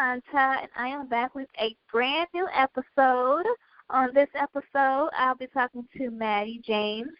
Shanta, 0.00 0.60
and 0.62 0.70
I 0.76 0.88
am 0.88 1.08
back 1.08 1.34
with 1.34 1.48
a 1.60 1.76
brand 1.92 2.28
new 2.32 2.48
episode. 2.54 3.44
On 3.90 4.08
this 4.14 4.28
episode, 4.34 5.10
I'll 5.18 5.34
be 5.34 5.46
talking 5.48 5.86
to 5.96 6.10
Maddie 6.10 6.62
James. 6.64 7.10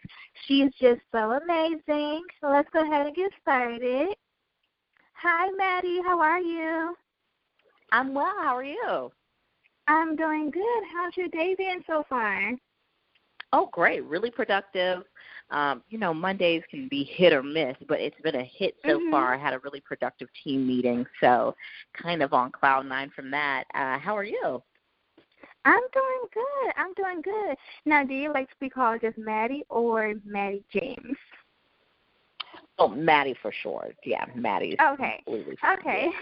She 0.45 0.61
is 0.61 0.73
just 0.79 1.01
so 1.11 1.39
amazing. 1.43 2.23
So 2.39 2.47
let's 2.47 2.69
go 2.71 2.81
ahead 2.81 3.07
and 3.07 3.15
get 3.15 3.31
started. 3.41 4.15
Hi, 5.13 5.49
Maddie. 5.57 6.01
How 6.03 6.19
are 6.21 6.39
you? 6.39 6.95
I'm 7.91 8.13
well. 8.13 8.33
How 8.39 8.55
are 8.55 8.63
you? 8.63 9.11
I'm 9.87 10.15
doing 10.15 10.49
good. 10.49 10.83
How's 10.93 11.15
your 11.17 11.27
day 11.27 11.53
been 11.55 11.83
so 11.85 12.03
far? 12.09 12.53
Oh, 13.53 13.69
great. 13.73 14.03
Really 14.05 14.31
productive. 14.31 15.03
Um, 15.51 15.83
you 15.89 15.97
know, 15.97 16.13
Mondays 16.13 16.63
can 16.71 16.87
be 16.87 17.03
hit 17.03 17.33
or 17.33 17.43
miss, 17.43 17.75
but 17.87 17.99
it's 17.99 18.19
been 18.21 18.35
a 18.35 18.43
hit 18.43 18.75
so 18.85 18.97
mm-hmm. 18.97 19.11
far. 19.11 19.35
I 19.35 19.37
had 19.37 19.53
a 19.53 19.59
really 19.59 19.81
productive 19.81 20.29
team 20.43 20.65
meeting, 20.65 21.05
so 21.19 21.55
kind 21.93 22.23
of 22.23 22.33
on 22.33 22.51
cloud 22.51 22.85
nine 22.85 23.11
from 23.15 23.29
that. 23.31 23.65
Uh, 23.75 23.99
how 23.99 24.17
are 24.17 24.23
you? 24.23 24.63
I'm 25.65 25.83
doing 25.93 26.21
good. 26.33 26.73
I'm 26.77 26.93
doing 26.95 27.21
good. 27.21 27.55
Now, 27.85 28.03
do 28.03 28.13
you 28.13 28.33
like 28.33 28.49
to 28.49 28.55
be 28.59 28.69
called 28.69 29.01
just 29.01 29.17
Maddie 29.17 29.63
or 29.69 30.15
Maddie 30.25 30.63
James? 30.73 31.17
Oh, 32.79 32.87
Maddie 32.87 33.35
for 33.41 33.53
short. 33.61 33.95
Yeah, 34.05 34.25
Maddie. 34.35 34.77
Okay. 34.93 35.23
Okay. 35.27 36.09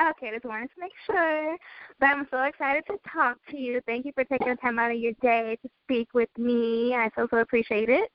Okay, 0.00 0.30
just 0.32 0.44
wanted 0.44 0.68
to 0.68 0.80
make 0.80 0.92
sure. 1.06 1.56
But 1.98 2.06
I'm 2.06 2.28
so 2.30 2.42
excited 2.44 2.84
to 2.86 2.98
talk 3.12 3.36
to 3.50 3.56
you. 3.56 3.80
Thank 3.84 4.06
you 4.06 4.12
for 4.12 4.22
taking 4.22 4.46
the 4.46 4.54
time 4.54 4.78
out 4.78 4.92
of 4.92 4.96
your 4.96 5.12
day 5.20 5.58
to 5.60 5.68
speak 5.84 6.14
with 6.14 6.28
me. 6.38 6.94
I 6.94 7.10
so 7.16 7.26
so 7.28 7.38
appreciate 7.38 7.88
it. 7.88 8.08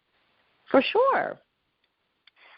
For 0.74 0.82
sure. 0.82 1.40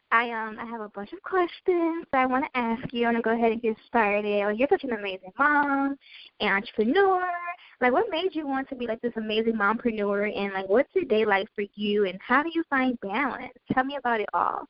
I 0.09 0.30
um 0.31 0.58
I 0.58 0.63
have 0.63 0.80
a 0.80 0.88
bunch 0.88 1.11
of 1.11 1.21
questions 1.21 2.05
that 2.13 2.21
I 2.21 2.25
want 2.25 2.45
to 2.45 2.58
ask 2.58 2.94
you. 2.94 3.05
I'm 3.08 3.11
gonna 3.11 3.21
go 3.21 3.31
ahead 3.31 3.52
and 3.52 3.61
get 3.61 3.75
started. 3.88 4.45
Like, 4.45 4.58
you're 4.58 4.69
such 4.69 4.85
an 4.85 4.94
amazing 4.94 5.33
mom 5.38 5.97
and 6.39 6.49
entrepreneur. 6.49 7.27
Like, 7.81 7.91
what 7.91 8.05
made 8.09 8.33
you 8.33 8.47
want 8.47 8.69
to 8.69 8.75
be 8.75 8.88
like 8.88 9.02
this 9.02 9.11
amazing 9.17 9.55
mompreneur? 9.55 10.33
And 10.33 10.53
like, 10.53 10.69
what's 10.69 10.95
your 10.95 11.03
day 11.03 11.25
like 11.25 11.49
for 11.55 11.66
you? 11.75 12.05
And 12.05 12.17
how 12.25 12.41
do 12.41 12.52
you 12.55 12.63
find 12.69 12.97
balance? 13.02 13.52
Tell 13.73 13.83
me 13.83 13.97
about 13.97 14.21
it 14.21 14.30
all. 14.33 14.66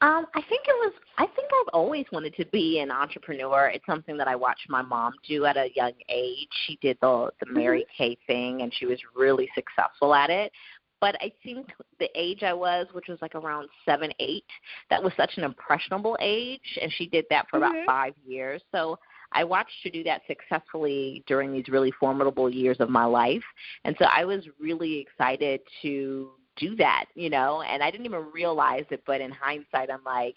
Um, 0.00 0.26
I 0.34 0.40
think 0.48 0.62
it 0.66 0.76
was. 0.78 0.92
I 1.18 1.26
think 1.26 1.48
I've 1.60 1.74
always 1.74 2.06
wanted 2.12 2.34
to 2.36 2.46
be 2.46 2.78
an 2.78 2.90
entrepreneur. 2.90 3.68
It's 3.74 3.84
something 3.84 4.16
that 4.16 4.28
I 4.28 4.36
watched 4.36 4.68
my 4.68 4.82
mom 4.82 5.12
do 5.26 5.44
at 5.44 5.56
a 5.56 5.68
young 5.74 5.92
age. 6.08 6.48
She 6.66 6.78
did 6.80 6.98
the 7.00 7.30
the 7.40 7.52
Mary 7.52 7.80
mm-hmm. 7.80 8.04
Kay 8.04 8.18
thing, 8.26 8.62
and 8.62 8.72
she 8.72 8.86
was 8.86 8.98
really 9.16 9.50
successful 9.54 10.14
at 10.14 10.30
it. 10.30 10.52
But 11.00 11.16
I 11.20 11.32
think 11.44 11.68
the 12.00 12.08
age 12.14 12.42
I 12.42 12.52
was, 12.52 12.86
which 12.92 13.08
was 13.08 13.18
like 13.22 13.34
around 13.34 13.68
seven, 13.84 14.10
eight, 14.18 14.44
that 14.90 15.02
was 15.02 15.12
such 15.16 15.32
an 15.36 15.44
impressionable 15.44 16.16
age, 16.20 16.78
and 16.80 16.92
she 16.92 17.06
did 17.06 17.24
that 17.30 17.46
for 17.48 17.60
mm-hmm. 17.60 17.74
about 17.74 17.86
five 17.86 18.14
years. 18.26 18.62
So 18.72 18.98
I 19.32 19.44
watched 19.44 19.72
her 19.84 19.90
do 19.90 20.02
that 20.04 20.22
successfully 20.26 21.22
during 21.26 21.52
these 21.52 21.68
really 21.68 21.92
formidable 21.92 22.50
years 22.50 22.78
of 22.80 22.88
my 22.88 23.04
life. 23.04 23.44
And 23.84 23.94
so 23.98 24.06
I 24.06 24.24
was 24.24 24.44
really 24.58 24.98
excited 24.98 25.60
to 25.82 26.30
do 26.56 26.74
that, 26.76 27.06
you 27.14 27.30
know, 27.30 27.62
and 27.62 27.82
I 27.82 27.90
didn't 27.90 28.06
even 28.06 28.26
realize 28.32 28.84
it, 28.90 29.02
but 29.06 29.20
in 29.20 29.30
hindsight, 29.30 29.90
I'm 29.90 30.02
like, 30.04 30.34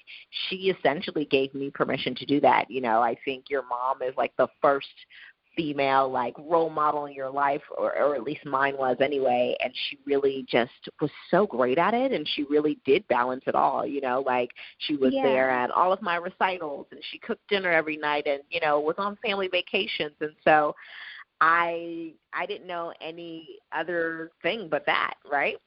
she 0.48 0.72
essentially 0.78 1.26
gave 1.26 1.54
me 1.56 1.72
permission 1.72 2.14
to 2.16 2.26
do 2.26 2.40
that. 2.42 2.70
You 2.70 2.82
know, 2.82 3.02
I 3.02 3.16
think 3.26 3.46
your 3.50 3.64
mom 3.64 4.02
is 4.02 4.16
like 4.18 4.34
the 4.38 4.48
first 4.62 4.88
female 5.56 6.10
like 6.10 6.34
role 6.40 6.70
model 6.70 7.06
in 7.06 7.14
your 7.14 7.30
life 7.30 7.62
or 7.78 7.98
or 7.98 8.16
at 8.16 8.24
least 8.24 8.46
mine 8.46 8.76
was 8.78 8.96
anyway 9.02 9.56
and 9.64 9.74
she 9.90 9.98
really 10.06 10.46
just 10.50 10.72
was 11.02 11.12
so 11.30 11.46
great 11.46 11.78
at 11.78 11.94
it 11.94 12.12
and 12.12 12.28
she 12.36 12.44
really 12.44 12.80
did 12.86 13.08
balance 13.08 13.44
it 13.48 13.56
all 13.56 13.86
you 13.86 14.02
know 14.02 14.24
like 14.26 14.50
she 14.80 14.96
was 14.96 15.14
yeah. 15.14 15.24
there 15.24 15.50
at 15.50 15.72
all 15.72 15.92
of 15.92 16.02
my 16.02 16.16
recitals 16.16 16.86
and 16.92 17.02
she 17.12 17.18
cooked 17.20 17.46
dinner 17.50 17.72
every 17.72 17.98
night 17.98 18.26
and 18.28 18.42
you 18.50 18.60
know 18.62 18.80
was 18.80 18.96
on 18.98 19.18
family 19.18 19.50
vacations 19.50 20.16
and 20.22 20.34
so 20.46 20.74
i 21.42 22.12
i 22.34 22.46
didn't 22.46 22.68
know 22.68 22.94
any 23.02 23.58
other 23.74 24.32
thing 24.42 24.68
but 24.70 24.86
that 24.86 25.16
right 25.30 25.58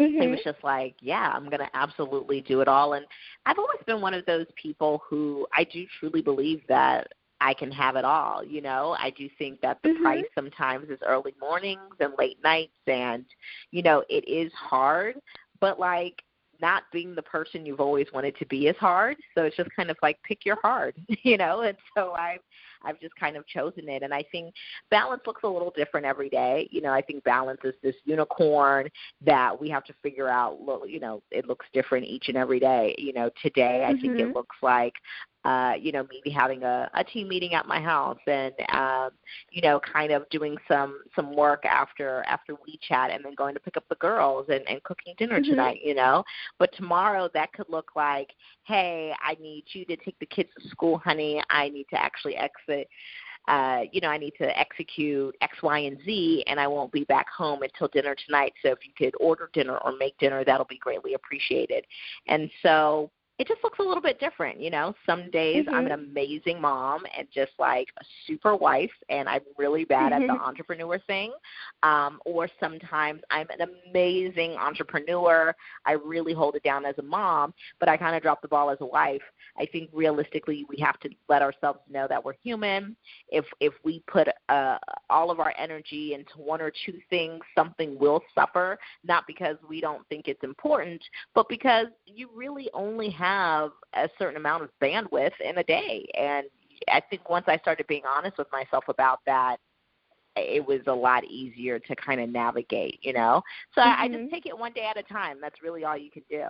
Mm-hmm. 0.00 0.22
It 0.22 0.30
was 0.30 0.40
just 0.42 0.64
like, 0.64 0.94
yeah, 1.00 1.30
I'm 1.34 1.44
going 1.44 1.60
to 1.60 1.68
absolutely 1.74 2.40
do 2.40 2.60
it 2.60 2.68
all. 2.68 2.94
And 2.94 3.04
I've 3.44 3.58
always 3.58 3.80
been 3.86 4.00
one 4.00 4.14
of 4.14 4.24
those 4.24 4.46
people 4.60 5.02
who 5.08 5.46
I 5.52 5.64
do 5.64 5.84
truly 6.00 6.22
believe 6.22 6.62
that 6.68 7.08
I 7.42 7.54
can 7.54 7.72
have 7.72 7.96
it 7.96 8.04
all. 8.04 8.44
You 8.44 8.62
know, 8.62 8.96
I 8.98 9.10
do 9.10 9.28
think 9.38 9.60
that 9.62 9.78
the 9.82 9.90
mm-hmm. 9.90 10.02
price 10.02 10.24
sometimes 10.34 10.88
is 10.88 10.98
early 11.04 11.34
mornings 11.40 11.96
and 11.98 12.12
late 12.18 12.38
nights, 12.44 12.72
and 12.86 13.24
you 13.70 13.82
know, 13.82 14.04
it 14.08 14.26
is 14.28 14.52
hard. 14.52 15.16
But 15.60 15.80
like, 15.80 16.22
not 16.62 16.84
being 16.92 17.14
the 17.14 17.22
person 17.22 17.66
you've 17.66 17.80
always 17.80 18.06
wanted 18.14 18.36
to 18.36 18.46
be 18.46 18.68
is 18.68 18.76
hard. 18.76 19.16
So 19.34 19.42
it's 19.42 19.56
just 19.56 19.70
kind 19.74 19.90
of 19.90 19.96
like 20.00 20.22
pick 20.22 20.46
your 20.46 20.56
hard, 20.62 20.94
you 21.24 21.36
know. 21.36 21.62
And 21.62 21.76
so 21.94 22.12
I've 22.12 22.40
I've 22.84 23.00
just 23.00 23.14
kind 23.16 23.36
of 23.36 23.46
chosen 23.46 23.88
it. 23.88 24.02
And 24.02 24.14
I 24.14 24.24
think 24.32 24.54
balance 24.90 25.22
looks 25.26 25.42
a 25.42 25.48
little 25.48 25.72
different 25.76 26.06
every 26.06 26.30
day. 26.30 26.68
You 26.70 26.80
know, 26.80 26.92
I 26.92 27.02
think 27.02 27.24
balance 27.24 27.60
is 27.64 27.74
this 27.82 27.96
unicorn 28.04 28.88
that 29.24 29.60
we 29.60 29.68
have 29.70 29.84
to 29.84 29.94
figure 30.02 30.28
out. 30.28 30.60
Look, 30.60 30.84
you 30.88 31.00
know, 31.00 31.22
it 31.30 31.46
looks 31.46 31.66
different 31.72 32.06
each 32.06 32.28
and 32.28 32.36
every 32.36 32.60
day. 32.60 32.94
You 32.96 33.12
know, 33.12 33.30
today 33.42 33.84
I 33.86 33.92
mm-hmm. 33.92 34.00
think 34.00 34.18
it 34.18 34.22
mm-hmm. 34.22 34.34
looks 34.34 34.56
like 34.62 34.94
uh, 35.44 35.74
you 35.78 35.92
know, 35.92 36.06
maybe 36.10 36.30
having 36.30 36.62
a, 36.62 36.90
a 36.94 37.02
team 37.02 37.28
meeting 37.28 37.54
at 37.54 37.66
my 37.66 37.80
house 37.80 38.18
and 38.26 38.54
um, 38.72 39.10
you 39.50 39.62
know, 39.62 39.80
kind 39.92 40.12
of 40.12 40.28
doing 40.30 40.56
some 40.68 41.00
some 41.16 41.34
work 41.34 41.64
after 41.64 42.24
after 42.28 42.54
we 42.66 42.78
chat 42.86 43.10
and 43.10 43.24
then 43.24 43.34
going 43.34 43.54
to 43.54 43.60
pick 43.60 43.76
up 43.76 43.84
the 43.88 43.96
girls 43.96 44.46
and, 44.48 44.62
and 44.68 44.82
cooking 44.84 45.14
dinner 45.18 45.40
mm-hmm. 45.40 45.50
tonight, 45.50 45.80
you 45.82 45.94
know. 45.94 46.22
But 46.58 46.72
tomorrow 46.76 47.28
that 47.34 47.52
could 47.52 47.68
look 47.68 47.90
like, 47.96 48.30
hey, 48.64 49.12
I 49.22 49.36
need 49.40 49.64
you 49.72 49.84
to 49.86 49.96
take 49.96 50.18
the 50.18 50.26
kids 50.26 50.50
to 50.60 50.68
school, 50.68 50.98
honey. 50.98 51.42
I 51.50 51.68
need 51.68 51.86
to 51.90 52.00
actually 52.00 52.36
exit 52.36 52.88
uh, 53.48 53.80
you 53.90 54.00
know, 54.00 54.08
I 54.08 54.18
need 54.18 54.34
to 54.38 54.58
execute 54.58 55.34
X, 55.40 55.58
Y, 55.62 55.78
and 55.80 55.98
Z, 56.04 56.44
and 56.46 56.60
I 56.60 56.68
won't 56.68 56.92
be 56.92 57.04
back 57.04 57.26
home 57.28 57.62
until 57.62 57.88
dinner 57.88 58.14
tonight. 58.26 58.52
So 58.62 58.70
if 58.70 58.78
you 58.86 58.92
could 58.96 59.14
order 59.18 59.50
dinner 59.52 59.78
or 59.78 59.96
make 59.96 60.16
dinner, 60.18 60.44
that'll 60.44 60.66
be 60.66 60.78
greatly 60.78 61.14
appreciated. 61.14 61.84
And 62.28 62.48
so 62.62 63.10
it 63.38 63.48
just 63.48 63.64
looks 63.64 63.78
a 63.78 63.82
little 63.82 64.02
bit 64.02 64.20
different, 64.20 64.60
you 64.60 64.70
know. 64.70 64.94
Some 65.06 65.30
days 65.30 65.64
mm-hmm. 65.66 65.74
I'm 65.74 65.86
an 65.86 65.92
amazing 65.92 66.60
mom 66.60 67.04
and 67.16 67.26
just 67.34 67.52
like 67.58 67.88
a 67.98 68.04
super 68.26 68.54
wife 68.54 68.90
and 69.08 69.28
I'm 69.28 69.40
really 69.56 69.84
bad 69.84 70.12
mm-hmm. 70.12 70.30
at 70.30 70.34
the 70.36 70.42
entrepreneur 70.42 70.98
thing. 71.06 71.32
Um, 71.82 72.20
or 72.24 72.48
sometimes 72.60 73.22
I'm 73.30 73.48
an 73.50 73.68
amazing 73.88 74.52
entrepreneur. 74.52 75.54
I 75.86 75.92
really 75.92 76.34
hold 76.34 76.56
it 76.56 76.62
down 76.62 76.84
as 76.84 76.94
a 76.98 77.02
mom, 77.02 77.54
but 77.80 77.88
I 77.88 77.96
kind 77.96 78.14
of 78.14 78.22
drop 78.22 78.42
the 78.42 78.48
ball 78.48 78.70
as 78.70 78.78
a 78.80 78.86
wife. 78.86 79.22
I 79.58 79.66
think 79.66 79.90
realistically 79.92 80.64
we 80.68 80.78
have 80.80 80.98
to 81.00 81.10
let 81.28 81.42
ourselves 81.42 81.80
know 81.90 82.06
that 82.08 82.24
we're 82.24 82.34
human. 82.42 82.96
If 83.28 83.44
if 83.60 83.72
we 83.84 84.02
put 84.06 84.28
uh, 84.48 84.78
all 85.10 85.30
of 85.30 85.40
our 85.40 85.54
energy 85.58 86.14
into 86.14 86.34
one 86.36 86.60
or 86.60 86.72
two 86.86 86.98
things, 87.10 87.40
something 87.56 87.98
will 87.98 88.22
suffer, 88.34 88.78
not 89.04 89.26
because 89.26 89.56
we 89.68 89.80
don't 89.80 90.06
think 90.08 90.28
it's 90.28 90.42
important, 90.42 91.02
but 91.34 91.48
because 91.48 91.86
you 92.06 92.28
really 92.34 92.68
only 92.72 93.10
have 93.22 93.70
a 93.94 94.08
certain 94.18 94.36
amount 94.36 94.64
of 94.64 94.70
bandwidth 94.82 95.32
in 95.44 95.58
a 95.58 95.64
day. 95.64 96.04
And 96.18 96.46
I 96.88 97.00
think 97.08 97.30
once 97.30 97.44
I 97.46 97.58
started 97.58 97.86
being 97.86 98.02
honest 98.04 98.36
with 98.36 98.48
myself 98.50 98.84
about 98.88 99.20
that, 99.26 99.58
it 100.34 100.66
was 100.66 100.80
a 100.86 100.92
lot 100.92 101.24
easier 101.24 101.78
to 101.78 101.96
kind 101.96 102.20
of 102.20 102.28
navigate, 102.28 102.98
you 103.02 103.12
know. 103.12 103.42
So 103.74 103.80
mm-hmm. 103.80 104.02
I, 104.02 104.08
just 104.08 104.32
take 104.32 104.46
it 104.46 104.58
one 104.58 104.72
day 104.72 104.86
at 104.88 104.96
a 104.96 105.02
time. 105.02 105.38
That's 105.40 105.62
really 105.62 105.84
all 105.84 105.96
you 105.96 106.10
can 106.10 106.24
do. 106.28 106.46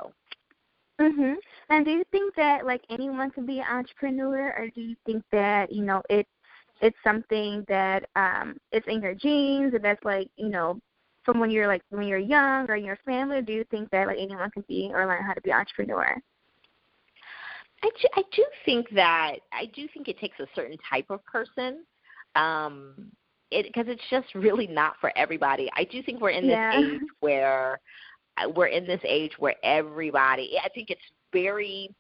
Mhm. 1.01 1.35
And 1.69 1.85
do 1.85 1.91
you 1.91 2.05
think 2.13 2.35
that 2.37 2.65
like 2.65 2.83
anyone 2.91 3.31
can 3.31 3.45
be 3.45 3.59
an 3.59 3.67
entrepreneur, 3.69 4.55
or 4.57 4.69
do 4.75 4.81
you 4.81 4.95
think 5.05 5.25
that 5.33 5.73
you 5.73 5.83
know 5.83 6.03
it's 6.09 6.29
it's 6.81 6.97
something 7.03 7.65
that 7.69 8.09
um 8.15 8.57
it's 8.71 8.87
in 8.87 9.01
your 9.03 9.15
genes 9.15 9.75
and 9.75 9.85
that's 9.85 10.05
like 10.05 10.29
you 10.37 10.49
know 10.49 10.79
from 11.25 11.41
when 11.41 11.51
you're 11.51 11.67
like 11.67 11.83
when 11.91 12.07
you're 12.07 12.19
young 12.19 12.71
or 12.71 12.77
in 12.77 12.85
your 12.85 12.99
family? 13.05 13.43
Do 13.43 13.53
you 13.53 13.65
think 13.71 13.91
that 13.91 14.07
like 14.07 14.19
anyone 14.21 14.51
can 14.51 14.65
be 14.69 14.91
or 14.93 15.07
learn 15.07 15.25
how 15.25 15.33
to 15.33 15.41
be 15.41 15.51
an 15.51 15.59
entrepreneur? 15.59 16.21
I 17.83 17.91
do, 18.01 18.09
I 18.15 18.23
do 18.35 18.45
think 18.65 18.89
that 18.95 19.37
I 19.53 19.67
do 19.75 19.89
think 19.93 20.09
it 20.09 20.19
takes 20.19 20.39
a 20.41 20.47
certain 20.55 20.79
type 20.89 21.07
of 21.11 21.25
person. 21.25 21.85
Um, 22.37 23.11
it 23.51 23.67
because 23.67 23.87
it's 23.89 24.03
just 24.11 24.35
really 24.35 24.67
not 24.67 24.95
for 25.01 25.13
everybody. 25.17 25.71
I 25.77 25.85
do 25.85 26.03
think 26.03 26.21
we're 26.21 26.31
in 26.31 26.47
this 26.47 26.53
yeah. 26.53 26.79
age 26.79 27.01
where 27.21 27.81
uh, 28.39 28.49
we're 28.49 28.69
in 28.69 28.87
this 28.87 29.01
age 29.05 29.33
where 29.39 29.57
everybody. 29.63 30.59
I 30.63 30.69
think 30.71 30.91
it's 30.91 31.03
very 31.33 31.91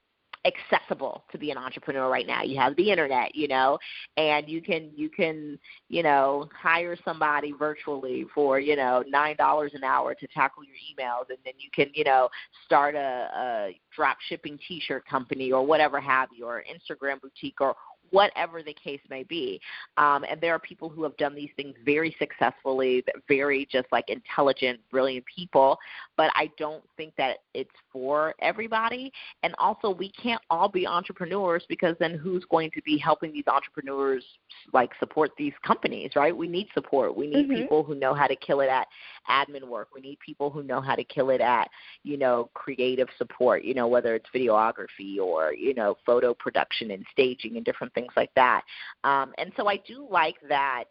accessible 0.44 1.25
to 1.31 1.39
be 1.39 1.50
an 1.50 1.59
entrepreneur 1.59 2.09
right 2.09 2.27
now. 2.27 2.43
You 2.43 2.59
have 2.59 2.75
the 2.77 2.91
internet, 2.91 3.35
you 3.35 3.49
know, 3.49 3.79
and 4.17 4.49
you 4.49 4.61
can 4.61 4.91
you 4.97 5.09
can 5.09 5.59
you 5.89 6.03
know 6.03 6.49
hire 6.61 6.97
somebody 7.05 7.53
virtually 7.53 8.27
for 8.35 8.59
you 8.59 8.77
know 8.77 9.05
nine 9.06 9.37
dollars 9.37 9.73
an 9.75 9.85
hour 9.85 10.15
to 10.15 10.27
tackle 10.29 10.65
your 10.65 10.75
emails, 10.75 11.29
and 11.29 11.39
then 11.44 11.55
you 11.59 11.71
can 11.73 11.93
you 11.94 12.05
know 12.05 12.29
start 12.65 12.94
a, 12.94 13.29
a 13.35 13.81
drop 13.94 14.17
shipping 14.29 14.59
T-shirt 14.67 15.06
company 15.06 15.53
or 15.53 15.65
whatever 15.65 16.00
have 16.00 16.29
you, 16.37 16.47
or 16.47 16.62
Instagram 16.62 17.21
boutique 17.21 17.61
or 17.61 17.75
whatever 18.12 18.62
the 18.62 18.75
case 18.75 19.00
may 19.11 19.25
be. 19.25 19.61
Um, 19.97 20.25
and 20.29 20.41
there 20.41 20.55
are 20.55 20.59
people 20.61 20.88
who 20.88 21.03
have 21.03 21.17
done 21.17 21.35
these 21.35 21.50
things 21.56 21.75
very 21.85 22.14
successfully, 22.19 23.05
very 23.26 23.67
just 23.70 23.88
like 23.91 24.09
intelligent, 24.09 24.79
brilliant 24.91 25.25
people. 25.35 25.79
But 26.17 26.31
I 26.35 26.50
don't 26.59 26.85
think 26.97 27.14
that 27.17 27.38
it's 27.55 27.70
for 27.93 28.35
everybody. 28.41 29.12
And 29.43 29.55
also, 29.59 29.91
we 29.91 30.11
can't 30.12 30.41
all 30.50 30.69
be 30.69 30.87
entrepreneurs 30.87 31.64
because 31.69 31.97
then 31.99 32.14
who's 32.17 32.44
going 32.50 32.70
to 32.73 32.82
be 32.82 32.99
helping 32.99 33.32
these 33.32 33.47
entrepreneurs 33.49 34.25
like 34.73 34.91
support 35.00 35.31
these 35.37 35.55
companies, 35.67 36.12
right? 36.15 36.37
We 36.37 36.49
need 36.49 36.69
support. 36.75 37.17
We 37.17 37.26
need 37.26 37.49
mm-hmm. 37.49 37.62
people 37.62 37.82
who 37.82 37.94
know 37.94 38.15
how 38.15 38.26
to 38.26 38.37
kill 38.37 38.61
it 38.61 38.69
at 38.69 38.87
admin 39.29 39.65
work. 39.65 39.88
We 39.94 40.03
need 40.03 40.19
people 40.20 40.50
who 40.50 40.62
know 40.62 40.81
how 40.81 40.94
to 40.94 41.05
kill 41.05 41.31
it 41.31 41.41
at, 41.41 41.69
you 42.03 42.19
know, 42.19 42.50
creative 42.55 43.08
support, 43.17 43.65
you 43.65 43.75
know, 43.75 43.88
whether 43.88 44.15
it's 44.15 44.26
videography 44.35 45.19
or, 45.19 45.55
you 45.55 45.75
know, 45.75 45.97
photo 46.05 46.35
production 46.35 46.91
and 46.91 47.05
staging 47.11 47.56
and 47.56 47.65
different 47.65 47.93
things 47.94 48.01
like 48.16 48.31
that. 48.37 48.62
Um, 49.04 49.32
and 49.38 49.52
so 49.56 49.69
I 49.69 49.76
do 49.87 50.06
like 50.10 50.37
that 50.49 50.84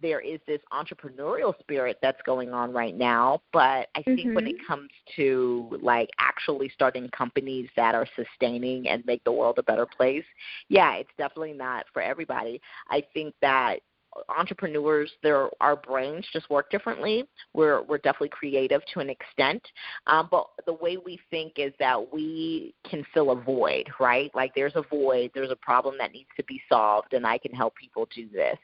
there 0.00 0.20
is 0.20 0.40
this 0.46 0.60
entrepreneurial 0.72 1.58
spirit 1.60 1.98
that's 2.02 2.20
going 2.26 2.52
on 2.52 2.72
right 2.72 2.96
now 2.96 3.40
but 3.52 3.88
i 3.94 4.02
think 4.04 4.20
mm-hmm. 4.20 4.34
when 4.34 4.46
it 4.46 4.56
mm-hmm. 4.56 4.66
comes 4.66 4.90
to 5.14 5.78
like 5.80 6.08
actually 6.18 6.68
starting 6.68 7.08
companies 7.16 7.68
that 7.76 7.94
are 7.94 8.06
sustaining 8.14 8.88
and 8.88 9.04
make 9.06 9.22
the 9.24 9.32
world 9.32 9.58
a 9.58 9.62
better 9.62 9.86
place 9.86 10.24
yeah 10.68 10.94
it's 10.94 11.10
definitely 11.16 11.52
not 11.52 11.86
for 11.92 12.02
everybody 12.02 12.60
i 12.90 13.02
think 13.14 13.34
that 13.40 13.80
entrepreneurs, 14.28 15.10
there 15.22 15.48
our 15.60 15.76
brains 15.76 16.26
just 16.32 16.48
work 16.50 16.70
differently. 16.70 17.24
We're 17.52 17.82
we're 17.82 17.98
definitely 17.98 18.30
creative 18.30 18.82
to 18.94 19.00
an 19.00 19.10
extent, 19.10 19.62
um, 20.06 20.28
but 20.30 20.46
the 20.64 20.72
way 20.72 20.96
we 20.96 21.18
think 21.30 21.54
is 21.56 21.72
that 21.78 22.12
we 22.12 22.74
can 22.88 23.04
fill 23.12 23.30
a 23.30 23.34
void, 23.34 23.88
right? 24.00 24.30
Like 24.34 24.54
there's 24.54 24.76
a 24.76 24.82
void, 24.82 25.30
there's 25.34 25.50
a 25.50 25.56
problem 25.56 25.96
that 25.98 26.12
needs 26.12 26.28
to 26.36 26.44
be 26.44 26.60
solved, 26.68 27.12
and 27.12 27.26
I 27.26 27.38
can 27.38 27.52
help 27.52 27.74
people 27.76 28.08
do 28.14 28.28
this. 28.28 28.58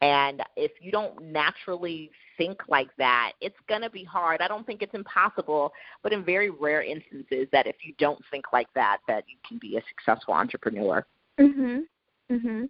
And 0.00 0.42
if 0.56 0.72
you 0.80 0.90
don't 0.90 1.20
naturally 1.22 2.10
think 2.36 2.60
like 2.68 2.90
that, 2.98 3.32
it's 3.40 3.56
going 3.68 3.82
to 3.82 3.90
be 3.90 4.04
hard. 4.04 4.40
I 4.40 4.48
don't 4.48 4.66
think 4.66 4.82
it's 4.82 4.94
impossible, 4.94 5.72
but 6.02 6.12
in 6.12 6.24
very 6.24 6.50
rare 6.50 6.82
instances 6.82 7.48
that 7.52 7.66
if 7.66 7.76
you 7.82 7.94
don't 7.98 8.20
think 8.30 8.46
like 8.52 8.72
that, 8.74 8.98
that 9.08 9.24
you 9.26 9.36
can 9.46 9.58
be 9.58 9.76
a 9.76 9.82
successful 9.88 10.34
entrepreneur. 10.34 11.04
Mhm. 11.38 11.82
Mhm. 12.30 12.68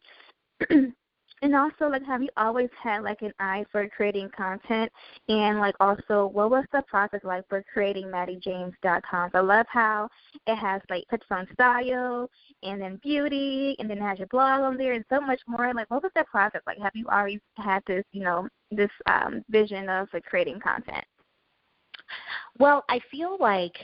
And 1.43 1.55
also, 1.55 1.89
like, 1.89 2.05
have 2.05 2.23
you 2.23 2.31
always 2.37 2.69
had 2.83 3.03
like 3.03 3.23
an 3.23 3.33
eye 3.39 3.65
for 3.71 3.89
creating 3.89 4.31
content? 4.37 4.91
And 5.29 5.59
like, 5.59 5.75
also, 5.81 6.27
what 6.27 6.51
was 6.51 6.65
the 6.73 6.83
process 6.83 7.21
like 7.25 7.49
for 7.49 7.65
creating 7.73 8.07
MaddieJames.com? 8.07 9.31
I 9.35 9.41
love 9.41 9.67
how 9.69 10.09
it 10.47 10.57
has 10.57 10.83
like 10.91 11.05
touch 11.11 11.23
on 11.31 11.47
style, 11.53 12.29
and 12.63 12.81
then 12.81 13.01
beauty, 13.03 13.77
and 13.79 13.89
then 13.89 13.99
it 13.99 14.03
has 14.03 14.19
your 14.19 14.29
blog 14.29 14.61
on 14.63 14.77
there, 14.77 14.95
and 14.95 15.05
so 15.09 15.21
much 15.21 15.41
more. 15.47 15.73
Like, 15.75 15.91
what 15.91 16.03
was 16.03 16.13
that 16.15 16.27
process 16.27 16.63
like? 16.67 16.79
Have 16.79 16.95
you 16.95 17.07
always 17.11 17.41
had 17.57 17.83
this, 17.87 18.05
you 18.13 18.23
know, 18.23 18.49
this 18.71 18.91
um, 19.07 19.45
vision 19.49 19.89
of 19.89 20.09
like 20.13 20.25
creating 20.25 20.61
content? 20.61 21.05
Well, 22.59 22.85
I 22.89 23.01
feel 23.11 23.37
like 23.39 23.77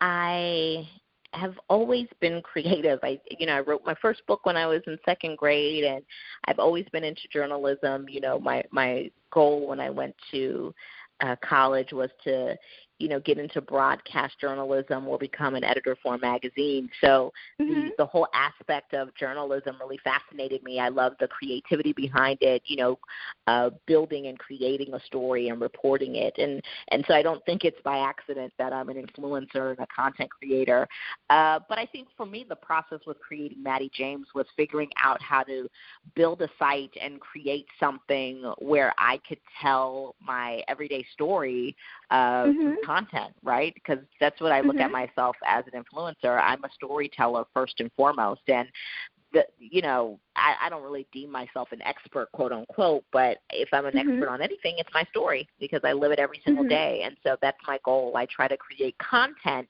I 0.00 0.88
have 1.32 1.58
always 1.68 2.06
been 2.20 2.42
creative. 2.42 2.98
I 3.02 3.20
you 3.38 3.46
know, 3.46 3.54
I 3.54 3.60
wrote 3.60 3.82
my 3.84 3.94
first 4.00 4.26
book 4.26 4.44
when 4.44 4.56
I 4.56 4.66
was 4.66 4.82
in 4.86 4.98
second 5.04 5.38
grade 5.38 5.84
and 5.84 6.02
I've 6.46 6.58
always 6.58 6.86
been 6.92 7.04
into 7.04 7.22
journalism. 7.32 8.06
You 8.08 8.20
know, 8.20 8.38
my 8.38 8.62
my 8.70 9.10
goal 9.30 9.66
when 9.66 9.80
I 9.80 9.90
went 9.90 10.14
to 10.32 10.74
uh, 11.20 11.36
college 11.42 11.92
was 11.92 12.10
to 12.24 12.56
you 12.98 13.08
know 13.08 13.20
get 13.20 13.38
into 13.38 13.60
broadcast 13.60 14.34
journalism 14.40 15.06
or 15.06 15.18
become 15.18 15.54
an 15.54 15.64
editor 15.64 15.96
for 16.02 16.14
a 16.14 16.18
magazine. 16.18 16.88
So 17.00 17.32
mm-hmm. 17.60 17.74
the, 17.74 17.90
the 17.98 18.06
whole 18.06 18.28
aspect 18.34 18.94
of 18.94 19.14
journalism 19.14 19.76
really 19.80 19.98
fascinated 20.04 20.62
me. 20.62 20.78
I 20.78 20.88
love 20.88 21.14
the 21.20 21.28
creativity 21.28 21.92
behind 21.92 22.38
it 22.40 22.62
you 22.66 22.76
know 22.76 22.98
uh 23.46 23.70
building 23.86 24.26
and 24.26 24.38
creating 24.38 24.94
a 24.94 25.00
story 25.00 25.48
and 25.48 25.60
reporting 25.60 26.16
it. 26.16 26.34
And 26.38 26.62
and 26.88 27.04
so 27.08 27.14
i 27.14 27.22
don't 27.22 27.44
think 27.44 27.64
it's 27.64 27.80
by 27.84 27.98
accident 27.98 28.52
that 28.58 28.72
i'm 28.72 28.88
an 28.88 28.96
influencer 28.96 29.70
and 29.70 29.80
a 29.80 29.86
content 29.94 30.30
creator. 30.30 30.86
Uh 31.30 31.58
but 31.68 31.78
i 31.78 31.86
think 31.86 32.08
for 32.16 32.26
me 32.26 32.44
the 32.48 32.56
process 32.56 33.00
with 33.06 33.18
creating 33.20 33.62
maddie 33.62 33.90
james 33.94 34.26
was 34.34 34.46
figuring 34.56 34.90
out 35.02 35.20
how 35.22 35.42
to 35.42 35.68
build 36.14 36.40
a 36.42 36.48
site 36.58 36.92
and 37.00 37.20
create 37.20 37.66
something 37.80 38.52
where 38.58 38.92
i 38.98 39.18
could 39.28 39.38
tell 39.60 40.14
my 40.20 40.62
everyday 40.68 41.04
story 41.12 41.74
uh, 42.12 42.44
mm-hmm. 42.44 42.74
content, 42.84 43.32
right? 43.42 43.72
Because 43.74 43.98
that's 44.20 44.38
what 44.40 44.52
I 44.52 44.60
look 44.60 44.76
mm-hmm. 44.76 44.82
at 44.82 44.90
myself 44.90 45.34
as 45.46 45.64
an 45.72 45.82
influencer. 45.82 46.40
I'm 46.40 46.62
a 46.62 46.68
storyteller 46.74 47.44
first 47.54 47.80
and 47.80 47.90
foremost, 47.96 48.42
and 48.48 48.68
the, 49.32 49.46
you 49.58 49.80
know, 49.80 50.20
I, 50.36 50.54
I 50.64 50.68
don't 50.68 50.82
really 50.82 51.06
deem 51.10 51.32
myself 51.32 51.72
an 51.72 51.80
expert, 51.82 52.30
quote 52.32 52.52
unquote, 52.52 53.04
but 53.12 53.38
if 53.48 53.70
I'm 53.72 53.86
an 53.86 53.94
mm-hmm. 53.94 54.10
expert 54.10 54.28
on 54.28 54.42
anything, 54.42 54.74
it's 54.76 54.90
my 54.92 55.04
story 55.04 55.48
because 55.58 55.80
I 55.84 55.94
live 55.94 56.12
it 56.12 56.18
every 56.18 56.42
single 56.44 56.64
mm-hmm. 56.64 56.70
day, 56.70 57.02
and 57.04 57.16
so 57.22 57.36
that's 57.40 57.56
my 57.66 57.78
goal. 57.82 58.12
I 58.14 58.26
try 58.26 58.46
to 58.46 58.58
create 58.58 58.94
content 58.98 59.68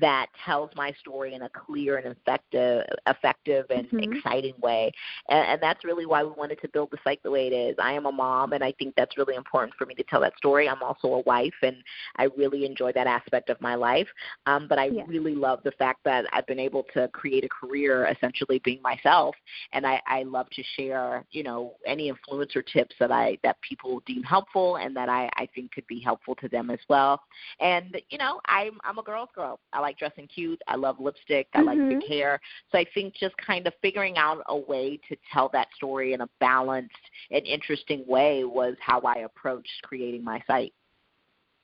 that 0.00 0.26
tells 0.44 0.70
my 0.76 0.92
story 1.00 1.34
in 1.34 1.42
a 1.42 1.48
clear 1.48 1.96
and 1.96 2.06
effective, 2.06 2.84
effective 3.06 3.66
and 3.70 3.86
mm-hmm. 3.90 4.12
exciting 4.12 4.54
way. 4.62 4.90
And, 5.28 5.46
and 5.46 5.62
that's 5.62 5.84
really 5.84 6.06
why 6.06 6.22
we 6.22 6.30
wanted 6.30 6.60
to 6.62 6.68
build 6.68 6.90
the 6.90 6.98
site 7.04 7.22
the 7.22 7.30
way 7.30 7.46
it 7.46 7.52
is. 7.52 7.76
I 7.80 7.92
am 7.92 8.06
a 8.06 8.12
mom, 8.12 8.52
and 8.52 8.62
I 8.62 8.72
think 8.72 8.94
that's 8.96 9.16
really 9.16 9.34
important 9.34 9.74
for 9.76 9.86
me 9.86 9.94
to 9.94 10.02
tell 10.04 10.20
that 10.20 10.36
story. 10.36 10.68
I'm 10.68 10.82
also 10.82 11.08
a 11.08 11.20
wife, 11.20 11.54
and 11.62 11.76
I 12.16 12.28
really 12.36 12.64
enjoy 12.64 12.92
that 12.92 13.06
aspect 13.06 13.50
of 13.50 13.60
my 13.60 13.74
life. 13.74 14.08
Um, 14.46 14.66
but 14.68 14.78
I 14.78 14.86
yeah. 14.86 15.02
really 15.06 15.34
love 15.34 15.60
the 15.64 15.72
fact 15.72 16.00
that 16.04 16.24
I've 16.32 16.46
been 16.46 16.58
able 16.58 16.84
to 16.94 17.08
create 17.08 17.44
a 17.44 17.48
career 17.48 18.06
essentially 18.06 18.60
being 18.64 18.82
myself, 18.82 19.34
and 19.72 19.86
I, 19.86 20.00
I 20.06 20.22
love 20.22 20.48
to 20.50 20.62
share, 20.76 21.24
you 21.30 21.42
know, 21.42 21.74
any 21.86 22.12
influencer 22.12 22.64
tips 22.66 22.94
that 23.00 23.10
I 23.10 23.38
that 23.42 23.56
people 23.62 24.02
deem 24.06 24.22
helpful 24.22 24.76
and 24.76 24.96
that 24.96 25.08
I, 25.08 25.28
I 25.36 25.48
think 25.54 25.72
could 25.72 25.86
be 25.86 26.00
helpful 26.00 26.34
to 26.36 26.48
them 26.48 26.70
as 26.70 26.78
well. 26.88 27.20
And 27.60 28.00
you 28.10 28.18
know, 28.18 28.40
I'm 28.46 28.78
I'm 28.84 28.98
a 28.98 29.02
girl's 29.02 29.30
girl. 29.34 29.60
I 29.78 29.80
like 29.80 29.96
dressing 29.96 30.26
cute. 30.26 30.60
I 30.66 30.74
love 30.74 30.98
lipstick. 30.98 31.46
I 31.54 31.58
mm-hmm. 31.58 31.66
like 31.68 32.00
big 32.00 32.08
hair. 32.08 32.40
So 32.72 32.78
I 32.78 32.86
think 32.94 33.14
just 33.14 33.36
kind 33.36 33.64
of 33.68 33.72
figuring 33.80 34.18
out 34.18 34.42
a 34.48 34.56
way 34.56 34.98
to 35.08 35.16
tell 35.32 35.48
that 35.52 35.68
story 35.76 36.14
in 36.14 36.20
a 36.20 36.28
balanced 36.40 36.96
and 37.30 37.46
interesting 37.46 38.04
way 38.08 38.42
was 38.42 38.74
how 38.80 39.00
I 39.02 39.20
approached 39.20 39.70
creating 39.84 40.24
my 40.24 40.42
site. 40.48 40.74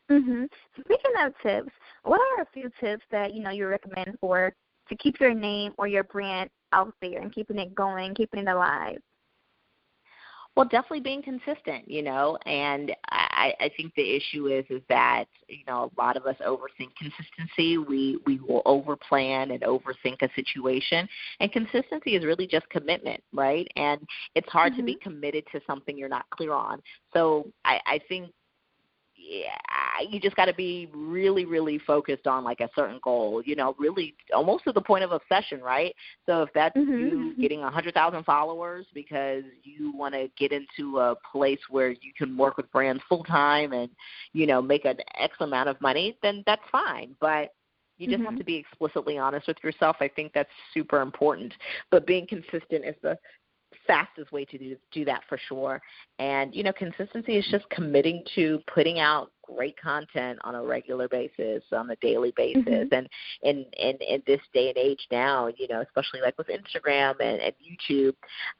Mhm. 0.08 0.48
Speaking 0.78 1.12
of 1.22 1.32
tips, 1.42 1.72
what 2.04 2.20
are 2.20 2.42
a 2.42 2.46
few 2.52 2.70
tips 2.78 3.04
that 3.10 3.34
you 3.34 3.42
know 3.42 3.50
you 3.50 3.66
recommend 3.66 4.16
for 4.20 4.54
to 4.88 4.96
keep 4.96 5.18
your 5.18 5.34
name 5.34 5.72
or 5.76 5.88
your 5.88 6.04
brand 6.04 6.50
out 6.72 6.94
there 7.00 7.20
and 7.20 7.34
keeping 7.34 7.58
it 7.58 7.74
going, 7.74 8.14
keeping 8.14 8.40
it 8.40 8.48
alive? 8.48 8.98
Well, 10.54 10.66
definitely 10.66 11.00
being 11.00 11.22
consistent, 11.22 11.90
you 11.90 12.02
know, 12.02 12.38
and 12.46 12.94
I, 13.34 13.52
I 13.60 13.70
think 13.76 13.94
the 13.94 14.16
issue 14.16 14.46
is 14.46 14.64
is 14.70 14.82
that 14.88 15.24
you 15.48 15.64
know 15.66 15.90
a 15.96 16.00
lot 16.00 16.16
of 16.16 16.26
us 16.26 16.36
overthink 16.46 16.90
consistency. 16.98 17.78
We 17.78 18.18
we 18.26 18.38
will 18.40 18.62
overplan 18.64 19.52
and 19.52 19.60
overthink 19.62 20.22
a 20.22 20.28
situation, 20.34 21.08
and 21.40 21.52
consistency 21.52 22.16
is 22.16 22.24
really 22.24 22.46
just 22.46 22.68
commitment, 22.70 23.22
right? 23.32 23.66
And 23.76 24.00
it's 24.34 24.48
hard 24.48 24.72
mm-hmm. 24.72 24.80
to 24.80 24.86
be 24.86 24.94
mm-hmm. 24.94 25.10
committed 25.10 25.44
to 25.52 25.60
something 25.66 25.98
you're 25.98 26.08
not 26.08 26.28
clear 26.30 26.52
on. 26.52 26.80
So 27.12 27.46
I, 27.64 27.80
I 27.86 28.00
think 28.08 28.30
yeah, 29.26 30.06
you 30.08 30.20
just 30.20 30.36
got 30.36 30.46
to 30.46 30.54
be 30.54 30.88
really, 30.92 31.44
really 31.44 31.78
focused 31.78 32.26
on 32.26 32.44
like 32.44 32.60
a 32.60 32.68
certain 32.74 33.00
goal. 33.02 33.42
You 33.44 33.56
know, 33.56 33.74
really 33.78 34.14
almost 34.34 34.64
to 34.64 34.72
the 34.72 34.80
point 34.80 35.04
of 35.04 35.12
obsession, 35.12 35.60
right? 35.60 35.94
So 36.26 36.42
if 36.42 36.50
that's 36.54 36.76
mm-hmm. 36.76 36.92
you 36.92 37.10
mm-hmm. 37.10 37.40
getting 37.40 37.62
a 37.62 37.70
hundred 37.70 37.94
thousand 37.94 38.24
followers 38.24 38.86
because 38.92 39.44
you 39.62 39.92
want 39.96 40.14
to 40.14 40.28
get 40.36 40.52
into 40.52 40.98
a 40.98 41.16
place 41.30 41.60
where 41.70 41.90
you 41.90 42.12
can 42.16 42.36
work 42.36 42.56
with 42.56 42.70
brands 42.72 43.02
full 43.08 43.24
time 43.24 43.72
and 43.72 43.88
you 44.32 44.46
know 44.46 44.60
make 44.60 44.84
an 44.84 44.98
X 45.18 45.34
amount 45.40 45.68
of 45.68 45.80
money, 45.80 46.16
then 46.22 46.42
that's 46.46 46.62
fine. 46.70 47.14
But 47.20 47.54
you 47.96 48.08
just 48.08 48.18
mm-hmm. 48.18 48.30
have 48.30 48.38
to 48.38 48.44
be 48.44 48.56
explicitly 48.56 49.18
honest 49.18 49.46
with 49.46 49.56
yourself. 49.62 49.96
I 50.00 50.08
think 50.08 50.32
that's 50.34 50.50
super 50.72 51.00
important. 51.00 51.52
But 51.90 52.06
being 52.06 52.26
consistent 52.26 52.84
is 52.84 52.96
the 53.02 53.16
fastest 53.86 54.32
way 54.32 54.44
to 54.44 54.58
do 54.58 54.76
do 54.92 55.04
that 55.04 55.22
for 55.28 55.38
sure. 55.48 55.80
And 56.18 56.54
you 56.54 56.62
know, 56.62 56.72
consistency 56.72 57.36
is 57.36 57.46
just 57.50 57.68
committing 57.70 58.22
to 58.34 58.60
putting 58.72 58.98
out 58.98 59.32
great 59.46 59.80
content 59.80 60.38
on 60.42 60.54
a 60.54 60.62
regular 60.62 61.08
basis, 61.08 61.62
on 61.72 61.90
a 61.90 61.96
daily 61.96 62.32
basis. 62.36 62.62
Mm-hmm. 62.64 62.94
And 62.94 63.08
in, 63.42 63.66
in 63.78 63.96
in 64.00 64.22
this 64.26 64.40
day 64.52 64.68
and 64.68 64.78
age 64.78 65.06
now, 65.10 65.48
you 65.56 65.68
know, 65.68 65.80
especially 65.80 66.20
like 66.20 66.36
with 66.38 66.48
Instagram 66.48 67.14
and, 67.20 67.40
and 67.40 67.52
YouTube, 67.62 68.14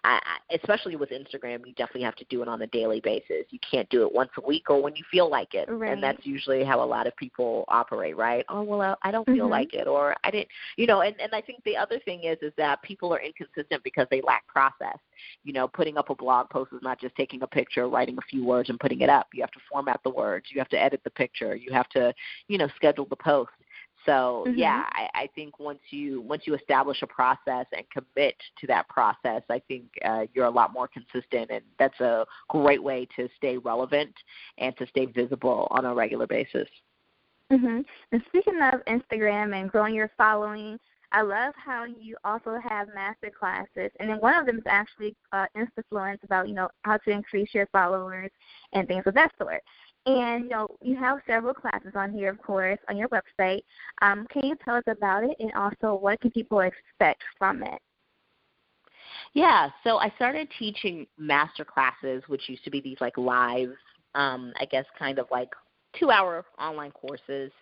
I, 0.04 0.20
especially 0.52 0.96
with 0.96 1.10
Instagram, 1.10 1.66
you 1.66 1.72
definitely 1.74 2.02
have 2.02 2.16
to 2.16 2.24
do 2.28 2.42
it 2.42 2.48
on 2.48 2.62
a 2.62 2.66
daily 2.68 3.00
basis. 3.00 3.44
You 3.50 3.58
can't 3.68 3.88
do 3.88 4.06
it 4.06 4.12
once 4.12 4.30
a 4.36 4.46
week 4.46 4.70
or 4.70 4.82
when 4.82 4.96
you 4.96 5.04
feel 5.10 5.30
like 5.30 5.54
it. 5.54 5.68
Right. 5.68 5.92
And 5.92 6.02
that's 6.02 6.24
usually 6.24 6.64
how 6.64 6.82
a 6.82 6.86
lot 6.86 7.06
of 7.06 7.16
people 7.16 7.64
operate, 7.68 8.16
right? 8.16 8.44
Oh 8.48 8.62
well, 8.62 8.80
I, 9.02 9.08
I 9.08 9.10
don't 9.10 9.26
feel 9.26 9.44
mm-hmm. 9.44 9.50
like 9.50 9.74
it, 9.74 9.86
or 9.86 10.14
I 10.24 10.30
didn't, 10.30 10.48
you 10.76 10.86
know. 10.86 11.00
And 11.00 11.14
and 11.20 11.34
I 11.34 11.40
think 11.40 11.62
the 11.64 11.76
other 11.76 11.98
thing 12.04 12.24
is 12.24 12.38
is 12.42 12.52
that 12.56 12.82
people 12.82 13.12
are 13.12 13.20
inconsistent 13.20 13.82
because 13.84 14.06
they 14.10 14.20
lack 14.22 14.46
process. 14.46 14.98
You 15.44 15.52
know, 15.52 15.68
putting 15.68 15.96
up 15.96 16.10
a 16.10 16.14
blog 16.14 16.50
post 16.50 16.72
is 16.72 16.82
not 16.82 17.00
just 17.00 17.14
taking 17.16 17.42
a 17.42 17.46
picture, 17.46 17.88
writing 17.88 18.16
a 18.18 18.22
few 18.22 18.44
words, 18.44 18.70
and 18.70 18.78
putting 18.78 19.00
it 19.00 19.08
up. 19.08 19.28
You 19.32 19.42
have 19.42 19.52
to 19.52 19.60
format 19.70 20.00
the 20.04 20.10
words. 20.10 20.46
You 20.50 20.60
have 20.60 20.68
to 20.70 20.80
edit 20.80 21.02
the 21.04 21.10
picture. 21.10 21.54
You 21.54 21.72
have 21.72 21.88
to, 21.90 22.14
you 22.48 22.58
know, 22.58 22.68
schedule 22.76 23.06
the 23.06 23.16
post. 23.16 23.50
So 24.06 24.44
Mhm. 24.46 24.58
yeah, 24.58 24.84
I, 24.92 25.08
I 25.14 25.26
think 25.34 25.58
once 25.58 25.80
you 25.90 26.20
once 26.20 26.46
you 26.46 26.54
establish 26.54 27.00
a 27.02 27.06
process 27.06 27.66
and 27.72 27.88
commit 27.90 28.36
to 28.60 28.66
that 28.66 28.88
process, 28.88 29.42
I 29.48 29.60
think 29.60 29.84
uh, 30.04 30.26
you're 30.34 30.44
a 30.46 30.50
lot 30.50 30.72
more 30.72 30.88
consistent, 30.88 31.50
and 31.50 31.64
that's 31.78 31.98
a 32.00 32.26
great 32.48 32.82
way 32.82 33.06
to 33.16 33.28
stay 33.36 33.56
relevant 33.56 34.14
and 34.58 34.76
to 34.76 34.86
stay 34.88 35.06
visible 35.06 35.68
on 35.70 35.86
a 35.86 35.94
regular 35.94 36.26
basis. 36.26 36.68
Mhm. 37.50 37.84
And 38.12 38.24
speaking 38.26 38.60
of 38.60 38.84
Instagram 38.86 39.54
and 39.58 39.70
growing 39.70 39.94
your 39.94 40.10
following, 40.16 40.78
I 41.14 41.22
love 41.22 41.54
how 41.56 41.84
you 41.84 42.16
also 42.24 42.58
have 42.68 42.88
master 42.92 43.30
classes, 43.30 43.92
and 44.00 44.10
then 44.10 44.16
one 44.18 44.34
of 44.34 44.46
them 44.46 44.56
is 44.56 44.64
actually 44.66 45.14
uh, 45.32 45.46
Instafluence 45.56 46.20
about 46.24 46.48
you 46.48 46.54
know 46.54 46.68
how 46.82 46.96
to 46.96 47.10
increase 47.10 47.50
your 47.52 47.68
followers 47.68 48.32
and 48.72 48.88
things 48.88 49.04
of 49.06 49.14
that 49.14 49.30
sort. 49.40 49.62
And 50.06 50.44
you 50.44 50.50
know 50.50 50.66
you 50.82 50.96
have 50.96 51.20
several 51.24 51.54
classes 51.54 51.92
on 51.94 52.12
here, 52.12 52.30
of 52.30 52.42
course, 52.42 52.80
on 52.88 52.96
your 52.96 53.08
website. 53.10 53.62
Um, 54.02 54.26
can 54.28 54.44
you 54.44 54.56
tell 54.64 54.74
us 54.74 54.82
about 54.88 55.22
it, 55.22 55.36
and 55.38 55.52
also 55.52 55.94
what 55.94 56.20
can 56.20 56.32
people 56.32 56.58
expect 56.60 57.22
from 57.38 57.62
it? 57.62 57.80
Yeah, 59.34 59.70
so 59.84 59.98
I 59.98 60.12
started 60.16 60.48
teaching 60.58 61.06
master 61.16 61.64
classes, 61.64 62.24
which 62.26 62.48
used 62.48 62.64
to 62.64 62.70
be 62.70 62.80
these 62.80 62.98
like 63.00 63.16
live, 63.16 63.70
um, 64.16 64.52
I 64.58 64.64
guess, 64.64 64.84
kind 64.98 65.20
of 65.20 65.28
like 65.30 65.50
two 65.96 66.10
hour 66.10 66.44
online 66.58 66.90
courses 66.90 67.52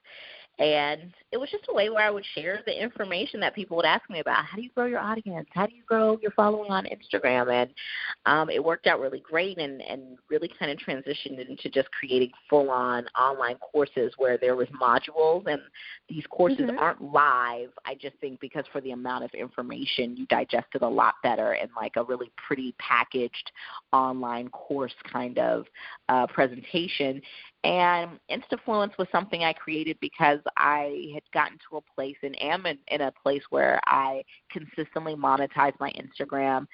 and 0.59 1.12
it 1.32 1.38
was 1.38 1.50
just 1.50 1.64
a 1.71 1.75
way 1.75 1.88
where 1.88 2.04
I 2.06 2.11
would 2.11 2.25
share 2.35 2.61
the 2.66 2.82
information 2.82 3.40
that 3.40 3.54
people 3.54 3.76
would 3.78 3.87
ask 3.87 4.09
me 4.11 4.21
about. 4.21 4.44
How 4.44 4.56
do 4.56 4.62
you 4.62 4.71
grow 4.71 4.85
your 4.85 5.00
audience? 5.00 5.49
How 5.52 5.66
do 5.66 5.75
you 5.75 5.82
grow 5.87 6.18
your 6.21 6.30
following 6.32 6.71
on 6.71 6.87
Instagram? 6.87 7.50
And 7.52 7.71
um, 8.26 8.50
it 8.50 8.62
worked 8.62 8.87
out 8.87 9.00
really 9.00 9.21
great 9.21 9.59
and, 9.59 9.80
and 9.80 10.18
really 10.28 10.50
kind 10.59 10.71
of 10.71 10.78
transitioned 10.78 11.49
into 11.49 11.71
just 11.71 11.90
creating 11.90 12.30
full 12.50 12.71
on 12.71 13.06
online 13.18 13.56
courses 13.56 14.12
where 14.18 14.37
there 14.37 14.54
was 14.54 14.68
modules 14.80 15.47
and 15.47 15.61
these 16.09 16.25
courses 16.30 16.61
Mhm. 16.61 16.78
aren't 16.78 17.02
live. 17.02 17.71
I 17.87 17.94
just 17.94 18.16
think 18.18 18.38
because 18.40 18.66
for 18.73 18.80
the 18.82 18.90
amount 18.92 19.25
of 19.25 19.30
information 19.32 20.16
you 20.16 20.26
digest 20.26 20.66
it 20.75 20.82
a 20.82 20.88
lot 20.88 21.14
better 21.23 21.54
in 21.54 21.68
like 21.75 21.97
a 21.97 22.04
really 22.04 22.30
pretty 22.37 22.75
packaged 22.78 23.50
online 23.92 24.49
course 24.50 24.94
kind 25.11 25.38
of 25.38 25.66
uh, 26.09 26.26
presentation. 26.26 27.23
And 27.64 28.19
Instafluence 28.31 28.97
was 28.99 29.07
something 29.12 29.45
I 29.45 29.52
created 29.52 29.97
because 30.00 30.40
I 30.57 31.11
had 31.14 31.23
gotten 31.33 31.59
to 31.71 31.76
a 31.76 31.81
place 31.95 32.16
and 32.23 32.37
am 32.42 32.66
in, 32.66 32.78
in 32.88 33.02
a 33.02 33.12
place 33.23 33.42
where 33.50 33.81
I 33.87 34.23
consistently 34.50 35.14
monetize 35.14 35.73
my 35.78 35.92
Instagram. 35.92 36.66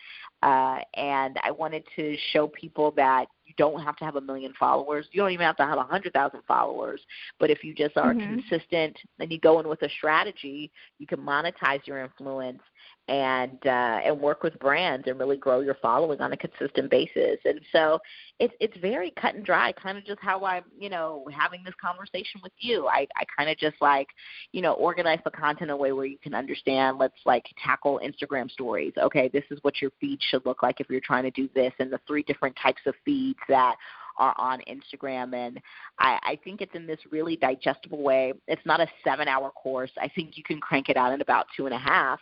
Uh, 0.43 0.79
and 0.95 1.37
I 1.43 1.51
wanted 1.51 1.85
to 1.97 2.17
show 2.33 2.49
people 2.49 2.93
that 2.97 3.27
you 3.45 3.53
don't 3.59 3.83
have 3.83 3.97
to 3.97 4.05
have 4.05 4.17
a 4.17 4.21
million 4.21 4.55
followers. 4.59 5.07
You 5.13 5.21
don't 5.21 5.33
even 5.33 5.45
have 5.45 5.57
to 5.57 5.67
have 5.67 5.79
a 5.79 5.83
hundred 5.83 6.13
thousand 6.15 6.41
followers. 6.49 7.01
But 7.39 7.51
if 7.51 7.63
you 7.65 7.75
just 7.75 7.97
are 7.99 8.15
Mhm. 8.15 8.43
consistent 8.49 8.97
and 9.19 9.31
you 9.31 9.39
go 9.41 9.61
in 9.61 9.69
with 9.69 9.83
a 9.83 9.89
strategy, 9.91 10.71
you 10.99 11.07
can 11.07 11.19
monetize 11.21 11.87
your 11.87 12.03
influence 12.03 12.63
and 13.09 13.59
uh, 13.67 14.01
and 14.05 14.21
work 14.21 14.43
with 14.43 14.59
brands 14.59 15.07
and 15.07 15.19
really 15.19 15.37
grow 15.37 15.61
your 15.61 15.77
following 15.81 16.21
on 16.21 16.33
a 16.33 16.37
consistent 16.37 16.91
basis. 16.91 17.39
And 17.45 17.61
so 17.73 17.99
it's 18.39 18.55
it's 18.61 18.77
very 18.79 19.13
cut 19.21 19.35
and 19.35 19.45
dry, 19.45 19.73
kind 19.73 19.97
of 19.97 20.05
just 20.05 20.21
how 20.21 20.45
I'm 20.45 20.65
you 20.79 20.91
know 20.91 21.27
having 21.33 21.63
this 21.65 21.75
conversation 21.81 22.41
with 22.43 22.53
you. 22.59 22.87
I 22.87 23.07
I 23.17 23.25
kind 23.37 23.51
of 23.51 23.57
just 23.57 23.77
like 23.81 24.09
you 24.53 24.61
know 24.61 24.75
organize 24.75 25.21
the 25.25 25.31
content 25.31 25.63
in 25.63 25.71
a 25.71 25.77
way 25.77 25.93
where 25.93 26.07
you 26.07 26.19
can 26.19 26.35
understand. 26.35 26.99
Let's 26.99 27.19
like 27.25 27.45
tackle 27.65 28.01
Instagram 28.05 28.51
stories. 28.51 28.93
Okay, 28.99 29.29
this 29.33 29.45
is 29.51 29.59
what 29.63 29.81
your 29.81 29.91
feed 30.01 30.19
should 30.31 30.45
look 30.45 30.63
like 30.63 30.81
if 30.81 30.89
you're 30.91 31.01
trying 31.01 31.25
to 31.25 31.31
do 31.31 31.49
this, 31.55 31.73
and 31.79 31.91
the 31.91 32.01
three 32.07 32.23
different 32.23 32.57
types 32.63 32.83
of 32.87 32.95
feeds 33.05 33.39
that 33.49 33.77
are 34.19 34.35
on 34.37 34.61
Instagram. 34.69 35.35
And 35.35 35.61
I, 35.99 36.19
I 36.23 36.39
think 36.45 36.61
it's 36.61 36.75
in 36.75 36.87
this 36.87 36.99
really 37.11 37.37
digestible 37.37 38.03
way. 38.03 38.33
It's 38.47 38.65
not 38.67 38.81
a 38.81 38.89
seven 39.05 39.29
hour 39.29 39.51
course. 39.51 39.91
I 40.01 40.09
think 40.09 40.37
you 40.37 40.43
can 40.43 40.61
crank 40.61 40.89
it 40.89 40.97
out 40.97 41.13
in 41.13 41.21
about 41.21 41.47
two 41.57 41.67
and 41.67 41.75
a 41.75 41.79
half 41.79 42.21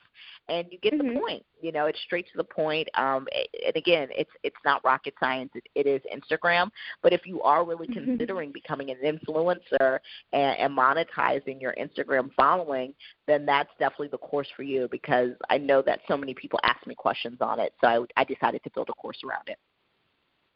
and 0.48 0.66
you 0.70 0.78
get 0.78 0.94
Mhm. 0.94 1.14
the 1.14 1.20
point. 1.20 1.44
You 1.60 1.72
know, 1.72 1.86
it's 1.86 2.00
straight 2.00 2.26
to 2.30 2.36
the 2.36 2.44
point. 2.44 2.88
Um, 2.94 3.26
and 3.32 3.76
again, 3.76 4.08
it's 4.12 4.30
it's 4.42 4.56
not 4.64 4.84
rocket 4.84 5.14
science. 5.18 5.50
It, 5.54 5.68
it 5.74 5.86
is 5.86 6.02
Instagram. 6.12 6.70
But 7.02 7.12
if 7.12 7.26
you 7.26 7.42
are 7.42 7.64
really 7.64 7.88
Mhm. 7.88 7.94
considering 7.94 8.52
becoming 8.52 8.90
an 8.90 8.98
influencer 8.98 9.98
and, 10.32 10.58
and 10.58 10.76
monetizing 10.76 11.60
your 11.60 11.74
Instagram 11.74 12.32
following, 12.34 12.94
then 13.26 13.44
that's 13.46 13.70
definitely 13.78 14.08
the 14.08 14.18
course 14.18 14.48
for 14.50 14.62
you 14.62 14.88
because 14.88 15.32
I 15.50 15.58
know 15.58 15.82
that 15.82 16.00
so 16.06 16.16
many 16.16 16.34
people 16.34 16.60
ask 16.62 16.86
me 16.86 16.94
questions 16.94 17.40
on 17.40 17.58
it. 17.58 17.74
So 17.80 18.06
I, 18.16 18.20
I 18.20 18.24
decided 18.24 18.62
to 18.64 18.70
build 18.70 18.88
a 18.88 18.94
course 18.94 19.22
around 19.24 19.48
it. 19.48 19.58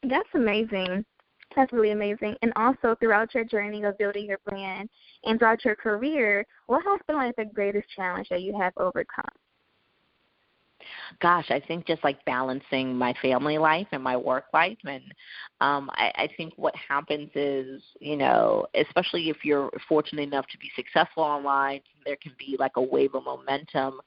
That's 0.03 0.29
amazing. 0.33 1.05
That's 1.55 1.73
really 1.73 1.91
amazing. 1.91 2.35
And 2.41 2.53
also 2.55 2.95
throughout 2.99 3.33
your 3.33 3.43
journey 3.43 3.83
of 3.83 3.97
building 3.97 4.25
your 4.25 4.39
brand 4.45 4.89
and 5.25 5.37
throughout 5.37 5.65
your 5.65 5.75
career, 5.75 6.45
what 6.67 6.83
has 6.85 6.99
been 7.07 7.17
like 7.17 7.35
the 7.35 7.45
greatest 7.45 7.87
challenge 7.95 8.29
that 8.29 8.41
you 8.41 8.57
have 8.57 8.73
overcome? 8.77 9.25
gosh, 11.19 11.49
I 11.49 11.59
think 11.59 11.85
just 11.85 12.03
like 12.03 12.23
balancing 12.25 12.95
my 12.95 13.13
family 13.21 13.57
life 13.57 13.87
and 13.91 14.03
my 14.03 14.17
work 14.17 14.45
life. 14.53 14.77
And 14.85 15.03
um, 15.59 15.89
I, 15.93 16.11
I 16.15 16.29
think 16.37 16.53
what 16.55 16.73
happens 16.75 17.29
is, 17.35 17.81
you 17.99 18.15
know, 18.17 18.65
especially 18.75 19.29
if 19.29 19.37
you're 19.43 19.69
fortunate 19.87 20.23
enough 20.23 20.47
to 20.47 20.57
be 20.57 20.71
successful 20.75 21.23
online, 21.23 21.81
there 22.05 22.17
can 22.21 22.33
be 22.37 22.55
like 22.59 22.73
a 22.75 22.81
wave 22.81 23.15
of 23.15 23.23
momentum 23.23 24.01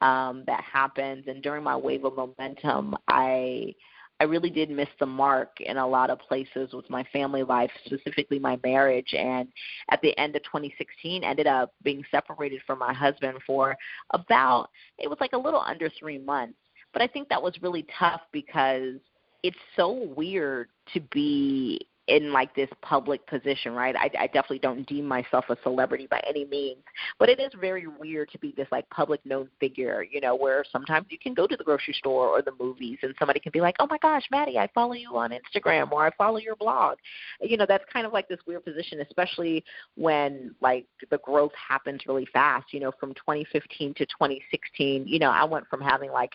um, 0.00 0.44
that 0.46 0.62
happens. 0.64 1.24
And 1.26 1.42
during 1.42 1.64
my 1.64 1.76
wave 1.76 2.04
of 2.04 2.16
momentum, 2.16 2.96
I 3.08 3.74
I 4.20 4.24
really 4.24 4.50
did 4.50 4.70
miss 4.70 4.88
the 5.00 5.06
mark 5.06 5.60
in 5.60 5.76
a 5.76 5.86
lot 5.86 6.08
of 6.08 6.18
places 6.20 6.72
with 6.72 6.88
my 6.88 7.04
family 7.12 7.42
life, 7.42 7.70
specifically 7.84 8.38
my 8.38 8.58
marriage. 8.62 9.12
And 9.12 9.48
at 9.90 10.00
the 10.02 10.16
end 10.18 10.36
of 10.36 10.42
2016, 10.44 11.24
ended 11.24 11.46
up 11.46 11.74
being 11.82 12.04
separated 12.10 12.60
from 12.66 12.78
my 12.78 12.92
husband 12.92 13.38
for 13.46 13.76
about 14.10 14.68
it 14.98 15.08
was 15.08 15.18
like 15.20 15.32
a 15.32 15.38
little 15.38 15.60
under 15.60 15.90
three 15.98 16.18
months. 16.18 16.58
But 16.92 17.02
I 17.02 17.08
think 17.08 17.28
that 17.28 17.42
was 17.42 17.54
really 17.60 17.86
tough 17.98 18.20
because 18.32 18.94
it's 19.42 19.58
so 19.76 20.08
weird 20.16 20.68
to 20.94 21.00
be 21.12 21.86
in 22.06 22.32
like 22.32 22.54
this 22.54 22.68
public 22.82 23.26
position, 23.26 23.72
right? 23.72 23.96
I, 23.96 24.10
I 24.18 24.26
definitely 24.26 24.58
don't 24.58 24.86
deem 24.86 25.06
myself 25.06 25.46
a 25.48 25.56
celebrity 25.62 26.06
by 26.06 26.22
any 26.28 26.44
means, 26.44 26.82
but 27.18 27.28
it 27.30 27.40
is 27.40 27.50
very 27.58 27.86
weird 27.86 28.30
to 28.32 28.38
be 28.38 28.52
this 28.56 28.68
like 28.70 28.88
public 28.90 29.24
known 29.24 29.48
figure, 29.58 30.04
you 30.10 30.20
know, 30.20 30.34
where 30.36 30.64
sometimes 30.70 31.06
you 31.08 31.18
can 31.18 31.32
go 31.32 31.46
to 31.46 31.56
the 31.56 31.64
grocery 31.64 31.94
store 31.94 32.28
or 32.28 32.42
the 32.42 32.52
movies 32.60 32.98
and 33.02 33.14
somebody 33.18 33.40
can 33.40 33.52
be 33.52 33.60
like, 33.62 33.76
oh 33.80 33.86
my 33.88 33.96
gosh, 33.98 34.24
Maddie, 34.30 34.58
I 34.58 34.68
follow 34.74 34.92
you 34.92 35.16
on 35.16 35.30
Instagram 35.32 35.90
or 35.92 36.06
I 36.06 36.10
follow 36.16 36.36
your 36.38 36.56
blog. 36.56 36.98
You 37.40 37.56
know, 37.56 37.66
that's 37.66 37.84
kind 37.90 38.06
of 38.06 38.12
like 38.12 38.28
this 38.28 38.40
weird 38.46 38.64
position, 38.64 39.00
especially 39.00 39.64
when 39.96 40.54
like 40.60 40.86
the 41.10 41.18
growth 41.18 41.52
happens 41.54 42.02
really 42.06 42.26
fast. 42.32 42.66
You 42.72 42.80
know, 42.80 42.92
from 43.00 43.14
2015 43.14 43.94
to 43.94 44.04
2016, 44.06 45.06
you 45.06 45.18
know, 45.18 45.30
I 45.30 45.44
went 45.44 45.66
from 45.68 45.80
having 45.80 46.10
like 46.10 46.32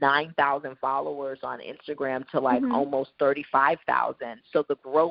9,000 0.00 0.76
followers 0.80 1.40
on 1.42 1.60
Instagram 1.60 2.28
to 2.30 2.40
like 2.40 2.62
Mhm. 2.62 2.72
almost 2.72 3.10
35,000. 3.18 4.40
So 4.52 4.62
the 4.68 4.76
growth 4.76 5.10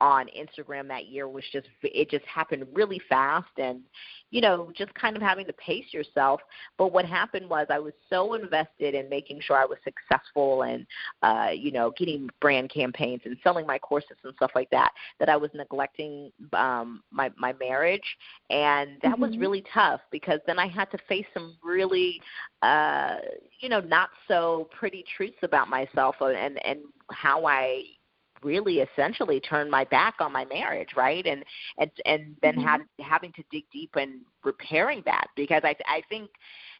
on 0.00 0.26
Instagram 0.28 0.88
that 0.88 1.06
year 1.06 1.28
was 1.28 1.44
just 1.52 1.68
it 1.82 2.10
just 2.10 2.24
happened 2.24 2.64
really 2.72 3.00
fast 3.08 3.48
and 3.58 3.80
you 4.30 4.40
know 4.40 4.70
just 4.76 4.92
kind 4.94 5.16
of 5.16 5.22
having 5.22 5.44
to 5.46 5.52
pace 5.54 5.92
yourself 5.92 6.40
but 6.78 6.92
what 6.92 7.04
happened 7.04 7.48
was 7.48 7.66
I 7.68 7.78
was 7.78 7.92
so 8.08 8.34
invested 8.34 8.94
in 8.94 9.08
making 9.08 9.40
sure 9.40 9.56
I 9.56 9.64
was 9.66 9.78
successful 9.84 10.62
and 10.62 10.86
uh 11.22 11.50
you 11.54 11.70
know 11.70 11.92
getting 11.96 12.28
brand 12.40 12.70
campaigns 12.70 13.22
and 13.24 13.36
selling 13.42 13.66
my 13.66 13.78
courses 13.78 14.16
and 14.24 14.34
stuff 14.36 14.52
like 14.54 14.70
that 14.70 14.90
that 15.18 15.28
I 15.28 15.36
was 15.36 15.50
neglecting 15.54 16.32
um 16.54 17.02
my 17.10 17.30
my 17.36 17.52
marriage 17.60 18.16
and 18.48 18.98
that 19.02 19.18
was 19.18 19.32
Mhm. 19.32 19.40
really 19.40 19.64
tough 19.72 20.00
because 20.10 20.40
then 20.46 20.58
I 20.58 20.66
had 20.66 20.90
to 20.92 20.98
face 21.08 21.26
some 21.34 21.56
really 21.62 22.20
uh 22.62 23.16
you 23.60 23.68
know 23.68 23.80
not 23.80 24.10
so 24.28 24.68
pretty 24.78 25.04
truths 25.16 25.38
about 25.42 25.68
myself 25.68 26.16
and 26.20 26.64
and 26.64 26.80
how 27.10 27.44
I 27.46 27.82
really 28.42 28.78
essentially 28.80 29.40
turned 29.40 29.70
my 29.70 29.84
back 29.84 30.14
on 30.20 30.32
my 30.32 30.44
marriage 30.46 30.90
right 30.96 31.26
and 31.26 31.44
and 31.78 31.90
and 32.04 32.36
then 32.42 32.56
Mhm. 32.56 32.62
had 32.62 32.78
having 33.00 33.32
to 33.32 33.42
dig 33.50 33.64
deep 33.72 33.90
and 33.96 34.20
repairing 34.44 35.02
that 35.04 35.26
because 35.36 35.62
i 35.64 35.74
i 35.86 36.02
think 36.08 36.30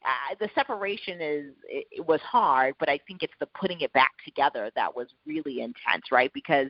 uh, 0.05 0.35
the 0.41 0.49
separation 0.55 1.21
is 1.21 1.53
it, 1.69 1.87
it 1.91 2.07
was 2.07 2.21
hard 2.23 2.75
but 2.79 2.89
i 2.89 2.99
think 3.07 3.23
it's 3.23 3.33
the 3.41 3.47
putting 3.59 3.81
it 3.81 3.93
back 3.93 4.13
together 4.25 4.71
that 4.75 4.95
was 4.95 5.09
really 5.27 5.61
intense 5.61 6.05
right 6.11 6.33
because 6.33 6.69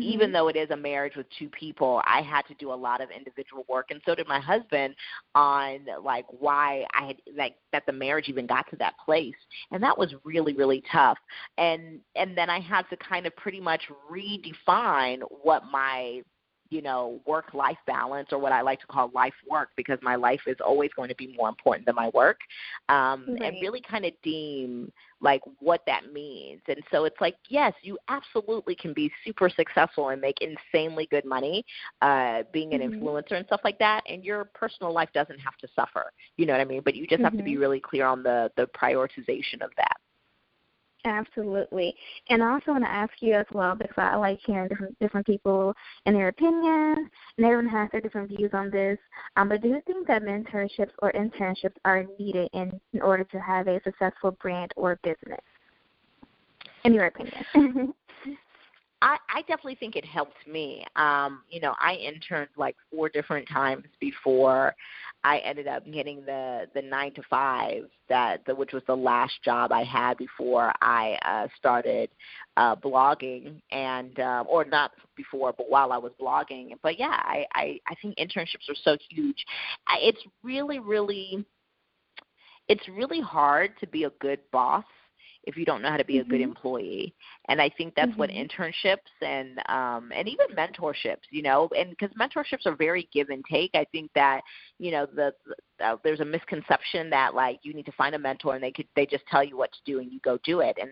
even 0.00 0.30
Mhm. 0.30 0.32
though 0.32 0.48
it 0.48 0.56
is 0.56 0.70
a 0.70 0.76
marriage 0.76 1.16
with 1.16 1.26
two 1.38 1.48
people, 1.50 2.02
I 2.06 2.22
had 2.22 2.46
to 2.46 2.54
do 2.54 2.72
a 2.72 2.74
lot 2.74 3.00
of 3.00 3.10
individual 3.10 3.64
work, 3.68 3.90
and 3.90 4.00
so 4.04 4.14
did 4.14 4.26
my 4.28 4.40
husband 4.40 4.94
on 5.34 5.86
like 6.02 6.26
why 6.28 6.86
I 6.94 7.06
had 7.06 7.16
like 7.36 7.56
that 7.72 7.86
the 7.86 7.92
marriage 7.92 8.28
even 8.28 8.46
got 8.46 8.68
to 8.70 8.76
that 8.76 8.94
place, 9.04 9.34
and 9.70 9.82
that 9.82 9.96
was 9.96 10.14
really 10.24 10.54
really 10.54 10.82
tough. 10.90 11.18
And 11.58 12.00
and 12.16 12.36
then 12.36 12.50
I 12.50 12.60
had 12.60 12.88
to 12.90 12.96
kind 12.96 13.26
of 13.26 13.34
pretty 13.36 13.60
much 13.60 13.82
redefine 14.10 15.20
what 15.42 15.64
my 15.70 16.22
you 16.72 16.80
know, 16.80 17.20
work 17.26 17.52
life 17.52 17.76
balance 17.86 18.28
or 18.32 18.38
what 18.38 18.50
I 18.50 18.62
like 18.62 18.80
to 18.80 18.86
call 18.86 19.10
life 19.14 19.34
work 19.48 19.68
because 19.76 19.98
my 20.00 20.14
life 20.14 20.40
is 20.46 20.56
always 20.64 20.90
going 20.96 21.10
to 21.10 21.14
be 21.14 21.34
more 21.36 21.50
important 21.50 21.84
than 21.84 21.94
my 21.94 22.08
work. 22.14 22.40
Um, 22.88 23.26
right. 23.28 23.42
And 23.42 23.56
really 23.60 23.82
kind 23.82 24.06
of 24.06 24.12
deem 24.22 24.90
like 25.20 25.42
what 25.60 25.82
that 25.86 26.12
means. 26.12 26.62
And 26.68 26.80
so 26.90 27.04
it's 27.04 27.20
like, 27.20 27.36
yes, 27.50 27.74
you 27.82 27.98
absolutely 28.08 28.74
can 28.74 28.94
be 28.94 29.12
super 29.22 29.50
successful 29.50 30.08
and 30.08 30.20
make 30.20 30.36
insanely 30.40 31.06
good 31.10 31.26
money 31.26 31.62
uh, 32.00 32.44
being 32.52 32.72
an 32.72 32.80
mm-hmm. 32.80 33.06
influencer 33.06 33.32
and 33.32 33.46
stuff 33.46 33.60
like 33.64 33.78
that. 33.78 34.02
And 34.08 34.24
your 34.24 34.46
personal 34.54 34.94
life 34.94 35.10
doesn't 35.12 35.38
have 35.38 35.56
to 35.58 35.68
suffer. 35.76 36.10
You 36.38 36.46
know 36.46 36.54
what 36.54 36.62
I 36.62 36.64
mean? 36.64 36.80
But 36.82 36.94
you 36.94 37.06
just 37.06 37.16
mm-hmm. 37.16 37.24
have 37.24 37.36
to 37.36 37.42
be 37.42 37.52
mm-hmm. 37.52 37.60
really 37.60 37.80
clear 37.80 38.06
on 38.06 38.22
the, 38.22 38.50
the 38.56 38.66
prioritization 38.74 39.60
of 39.60 39.70
that. 39.76 39.96
Absolutely. 41.04 41.94
And 42.28 42.42
I 42.42 42.52
also 42.52 42.70
want 42.70 42.84
to 42.84 42.90
ask 42.90 43.12
you 43.20 43.34
as 43.34 43.46
well 43.52 43.74
because 43.74 43.94
I 43.96 44.14
like 44.14 44.38
hearing 44.46 44.68
different 44.68 44.96
different 45.00 45.26
people 45.26 45.74
and 46.06 46.14
their 46.14 46.28
opinions, 46.28 47.08
and 47.36 47.44
everyone 47.44 47.68
has 47.68 47.90
their 47.90 48.00
different 48.00 48.28
views 48.28 48.50
on 48.52 48.70
this. 48.70 48.98
Um, 49.36 49.48
but 49.48 49.62
do 49.62 49.68
you 49.68 49.82
think 49.86 50.06
that 50.06 50.22
mentorships 50.22 50.92
or 51.00 51.12
internships 51.12 51.74
are 51.84 52.06
needed 52.18 52.48
in, 52.52 52.80
in 52.92 53.02
order 53.02 53.24
to 53.24 53.40
have 53.40 53.66
a 53.66 53.80
successful 53.82 54.32
brand 54.40 54.72
or 54.76 54.98
business? 55.02 55.40
In 56.84 56.94
your 56.94 57.06
opinion. 57.06 57.44
I, 59.02 59.16
I 59.34 59.40
definitely 59.40 59.74
think 59.74 59.96
it 59.96 60.04
helped 60.04 60.46
me. 60.46 60.86
Um, 60.94 61.42
you 61.50 61.60
know, 61.60 61.74
I 61.80 61.94
interned 61.94 62.50
like 62.56 62.76
four 62.90 63.08
different 63.08 63.48
times 63.48 63.84
before 63.98 64.76
I 65.24 65.38
ended 65.38 65.68
up 65.68 65.84
getting 65.90 66.24
the 66.24 66.66
the 66.74 66.82
nine 66.82 67.12
to 67.14 67.22
five 67.30 67.84
that 68.08 68.44
the, 68.44 68.54
which 68.54 68.72
was 68.72 68.82
the 68.86 68.96
last 68.96 69.34
job 69.44 69.70
I 69.70 69.84
had 69.84 70.16
before 70.16 70.72
I 70.80 71.16
uh, 71.24 71.48
started 71.56 72.10
uh, 72.56 72.74
blogging 72.76 73.60
and 73.70 74.18
uh, 74.18 74.44
or 74.48 74.64
not 74.64 74.90
before, 75.16 75.52
but 75.56 75.70
while 75.70 75.92
I 75.92 75.98
was 75.98 76.12
blogging. 76.20 76.72
But 76.82 76.98
yeah, 76.98 77.20
I 77.22 77.46
I, 77.54 77.78
I 77.88 77.94
think 78.02 78.16
internships 78.16 78.68
are 78.68 78.76
so 78.82 78.96
huge. 79.10 79.44
It's 80.00 80.22
really 80.42 80.80
really 80.80 81.44
it's 82.68 82.88
really 82.88 83.20
hard 83.20 83.72
to 83.80 83.86
be 83.86 84.04
a 84.04 84.10
good 84.20 84.40
boss 84.50 84.84
if 85.44 85.56
you 85.56 85.64
don't 85.64 85.82
know 85.82 85.90
how 85.90 85.96
to 85.96 86.04
be 86.04 86.18
a 86.18 86.24
good 86.24 86.40
mm-hmm. 86.40 86.50
employee. 86.50 87.14
And 87.48 87.60
I 87.60 87.68
think 87.68 87.94
that's 87.94 88.10
mm-hmm. 88.10 88.18
what 88.18 88.30
internships 88.30 89.10
and 89.20 89.58
um 89.68 90.12
and 90.14 90.28
even 90.28 90.46
mentorships, 90.56 91.26
you 91.30 91.42
know, 91.42 91.68
and 91.76 91.90
because 91.90 92.10
mentorships 92.16 92.66
are 92.66 92.76
very 92.76 93.08
give 93.12 93.30
and 93.30 93.44
take. 93.50 93.70
I 93.74 93.84
think 93.92 94.10
that 94.14 94.42
you 94.78 94.90
know 94.90 95.06
the, 95.06 95.32
the 95.46 95.54
uh, 95.82 95.96
there's 96.04 96.20
a 96.20 96.24
misconception 96.24 97.10
that 97.10 97.34
like 97.34 97.58
you 97.62 97.74
need 97.74 97.86
to 97.86 97.92
find 97.92 98.14
a 98.14 98.18
mentor 98.18 98.54
and 98.54 98.62
they 98.62 98.70
could 98.70 98.86
they 98.94 99.06
just 99.06 99.26
tell 99.26 99.42
you 99.42 99.56
what 99.56 99.72
to 99.72 99.78
do 99.84 99.98
and 99.98 100.12
you 100.12 100.20
go 100.20 100.38
do 100.44 100.60
it. 100.60 100.76
And 100.80 100.90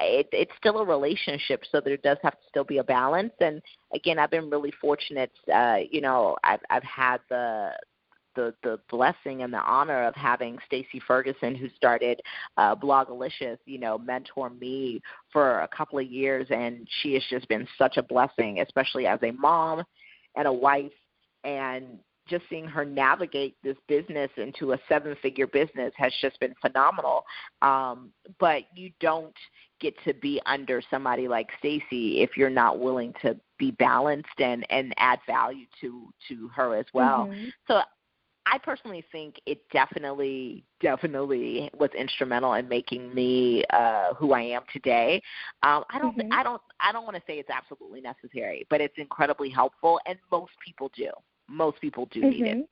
it, 0.00 0.28
it's 0.32 0.52
still 0.58 0.78
a 0.78 0.84
relationship, 0.84 1.62
so 1.70 1.80
there 1.80 1.96
does 1.96 2.18
have 2.22 2.34
to 2.34 2.46
still 2.48 2.64
be 2.64 2.78
a 2.78 2.84
balance. 2.84 3.32
And 3.40 3.62
again, 3.94 4.18
I've 4.18 4.30
been 4.30 4.50
really 4.50 4.72
fortunate. 4.80 5.32
uh, 5.52 5.78
you 5.90 6.00
know, 6.00 6.36
I've 6.44 6.60
I've 6.70 6.84
had 6.84 7.18
the 7.30 7.72
the 8.36 8.54
the 8.62 8.78
blessing 8.90 9.42
and 9.42 9.52
the 9.52 9.60
honor 9.60 10.04
of 10.06 10.14
having 10.14 10.58
Stacy 10.66 11.00
Ferguson, 11.06 11.54
who 11.54 11.68
started 11.76 12.20
uh, 12.56 12.76
Blogalicious, 12.76 13.58
you 13.64 13.78
know, 13.78 13.98
mentor 13.98 14.50
me 14.50 15.00
for 15.32 15.60
a 15.60 15.68
couple 15.68 15.98
of 15.98 16.06
years, 16.06 16.46
and 16.50 16.86
she 17.02 17.14
has 17.14 17.22
just 17.28 17.48
been 17.48 17.66
such 17.76 17.96
a 17.96 18.02
blessing, 18.02 18.60
especially 18.60 19.06
as 19.06 19.18
a 19.22 19.32
mom 19.32 19.82
and 20.36 20.46
a 20.46 20.52
wife, 20.52 20.92
and 21.42 21.98
just 22.28 22.44
seeing 22.50 22.66
her 22.66 22.84
navigate 22.84 23.56
this 23.62 23.76
business 23.88 24.30
into 24.36 24.72
a 24.72 24.78
seven 24.88 25.16
figure 25.22 25.46
business 25.46 25.92
has 25.96 26.12
just 26.20 26.38
been 26.40 26.54
phenomenal. 26.60 27.24
Um, 27.62 28.10
but 28.38 28.64
you 28.74 28.90
don't 29.00 29.34
get 29.80 29.94
to 30.04 30.14
be 30.14 30.40
under 30.46 30.82
somebody 30.90 31.28
like 31.28 31.48
Stacy 31.58 32.22
if 32.22 32.36
you're 32.36 32.50
not 32.50 32.78
willing 32.78 33.14
to 33.22 33.36
be 33.58 33.70
balanced 33.72 34.38
and 34.38 34.66
and 34.70 34.94
add 34.98 35.18
value 35.26 35.66
to 35.80 36.12
to 36.28 36.48
her 36.48 36.74
as 36.76 36.86
well. 36.92 37.28
Mm-hmm. 37.30 37.48
So 37.68 37.80
I 38.46 38.58
personally 38.58 39.04
think 39.10 39.40
it 39.44 39.60
definitely, 39.72 40.64
definitely 40.80 41.68
was 41.78 41.90
instrumental 41.98 42.54
in 42.54 42.68
making 42.68 43.12
me 43.12 43.64
uh, 43.70 44.14
who 44.14 44.32
I 44.32 44.42
am 44.42 44.62
today. 44.72 45.20
Um, 45.64 45.84
I 45.90 45.98
don't, 45.98 46.16
mm-hmm. 46.16 46.32
I 46.32 46.42
don't, 46.44 46.62
I 46.80 46.92
don't 46.92 47.04
want 47.04 47.16
to 47.16 47.22
say 47.26 47.38
it's 47.38 47.50
absolutely 47.50 48.00
necessary, 48.00 48.64
but 48.70 48.80
it's 48.80 48.94
incredibly 48.98 49.50
helpful, 49.50 49.98
and 50.06 50.16
most 50.30 50.52
people 50.64 50.90
do. 50.94 51.10
Most 51.48 51.80
people 51.80 52.06
do 52.12 52.20
mm-hmm. 52.20 52.30
need 52.30 52.46
it. 52.46 52.68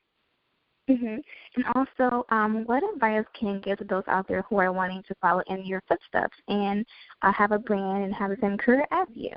Mm-hmm. 0.89 1.17
And 1.55 1.65
also, 1.75 2.25
um, 2.29 2.63
what 2.65 2.83
advice 2.93 3.25
can 3.37 3.55
you 3.55 3.59
give 3.59 3.79
to 3.79 3.83
those 3.83 4.03
out 4.07 4.27
there 4.27 4.43
who 4.43 4.57
are 4.57 4.71
wanting 4.71 5.03
to 5.07 5.15
follow 5.21 5.41
in 5.47 5.65
your 5.65 5.81
footsteps 5.87 6.37
and 6.47 6.85
uh, 7.21 7.33
have 7.33 7.51
a 7.51 7.59
brand 7.59 8.03
and 8.03 8.13
have 8.13 8.29
the 8.29 8.37
same 8.39 8.57
career 8.57 8.85
as 8.91 9.07
you? 9.13 9.31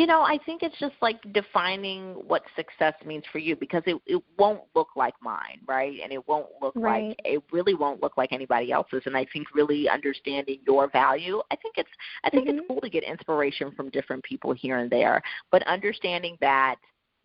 You 0.00 0.06
know, 0.06 0.22
I 0.22 0.38
think 0.46 0.62
it's 0.62 0.78
just 0.78 0.94
like 1.02 1.20
defining 1.34 2.14
what 2.26 2.40
success 2.56 2.94
means 3.04 3.22
for 3.30 3.36
you 3.36 3.54
because 3.54 3.82
it 3.84 4.00
it 4.06 4.22
won't 4.38 4.62
look 4.74 4.88
like 4.96 5.12
mine, 5.20 5.60
right? 5.68 6.00
And 6.02 6.10
it 6.10 6.26
won't 6.26 6.46
look 6.62 6.72
right. 6.74 7.08
like 7.08 7.20
it 7.22 7.42
really 7.52 7.74
won't 7.74 8.02
look 8.02 8.16
like 8.16 8.32
anybody 8.32 8.72
else's. 8.72 9.02
And 9.04 9.14
I 9.14 9.26
think 9.30 9.54
really 9.54 9.90
understanding 9.90 10.60
your 10.66 10.88
value, 10.88 11.42
I 11.50 11.56
think 11.56 11.74
it's 11.76 11.90
I 12.24 12.30
think 12.30 12.48
mm-hmm. 12.48 12.60
it's 12.60 12.66
cool 12.66 12.80
to 12.80 12.88
get 12.88 13.04
inspiration 13.04 13.72
from 13.72 13.90
different 13.90 14.24
people 14.24 14.54
here 14.54 14.78
and 14.78 14.90
there, 14.90 15.20
but 15.50 15.62
understanding 15.66 16.38
that 16.40 16.76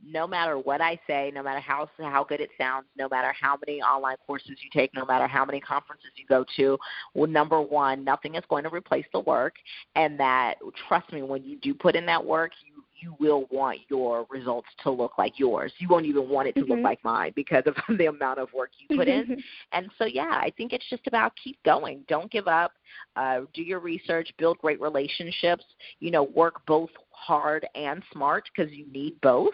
no 0.04 0.28
matter 0.28 0.58
what 0.58 0.82
I 0.82 1.00
say, 1.08 1.32
no 1.34 1.44
matter 1.44 1.60
how 1.60 1.90
how 2.00 2.24
good 2.24 2.42
it 2.42 2.50
sounds, 2.58 2.86
no 2.98 3.08
matter 3.10 3.34
how 3.40 3.58
many 3.66 3.82
online 3.82 4.18
courses 4.26 4.52
you 4.62 4.70
take, 4.72 4.94
no 4.94 5.06
matter 5.06 5.28
how 5.28 5.46
many 5.46 5.60
conferences 5.60 6.10
you 6.16 6.26
go 6.28 6.46
to, 6.58 6.78
well, 7.14 7.30
number 7.30 7.62
one, 7.62 8.04
nothing 8.04 8.36
is 8.36 8.44
going 8.50 8.64
to 8.64 8.70
replace 8.70 9.06
the 9.14 9.20
work, 9.22 9.56
and 9.96 10.20
that 10.20 10.56
trust 10.88 11.12
me, 11.12 11.22
when 11.22 11.44
you 11.44 11.58
do 11.58 11.74
put 11.74 11.96
in 11.96 12.06
that 12.06 12.24
work, 12.24 12.52
you 12.66 12.84
you 13.06 13.16
will 13.20 13.46
want 13.52 13.80
your 13.90 14.26
results 14.30 14.68
to 14.84 14.90
look 14.90 15.18
like 15.18 15.38
yours. 15.38 15.72
You 15.78 15.88
won't 15.88 16.06
even 16.06 16.30
want 16.30 16.48
it 16.48 16.56
to 16.56 16.62
mm-hmm. 16.62 16.72
look 16.72 16.82
like 16.82 17.04
mine 17.04 17.34
because 17.36 17.64
of 17.66 17.76
the 17.98 18.06
amount 18.08 18.40
of 18.40 18.52
work 18.54 18.72
you 18.78 18.98
put 18.98 19.08
in. 19.08 19.42
And 19.72 19.90
so, 19.98 20.06
yeah, 20.06 20.30
I 20.32 20.52
think 20.56 20.74
it's 20.74 20.88
just 20.90 21.06
about 21.08 21.34
keep 21.42 21.62
going. 21.64 22.04
Don't 22.08 22.32
give 22.32 22.48
up. 22.48 22.72
Uh, 23.16 23.42
do 23.54 23.62
your 23.62 23.80
research. 23.80 24.32
Build 24.38 24.58
great 24.60 24.80
relationships. 24.80 25.66
You 26.00 26.12
know, 26.12 26.24
work 26.24 26.66
both 26.66 26.90
hard 27.16 27.68
and 27.76 28.04
smart 28.12 28.50
because 28.56 28.72
you 28.72 28.86
need 28.92 29.20
both. 29.22 29.54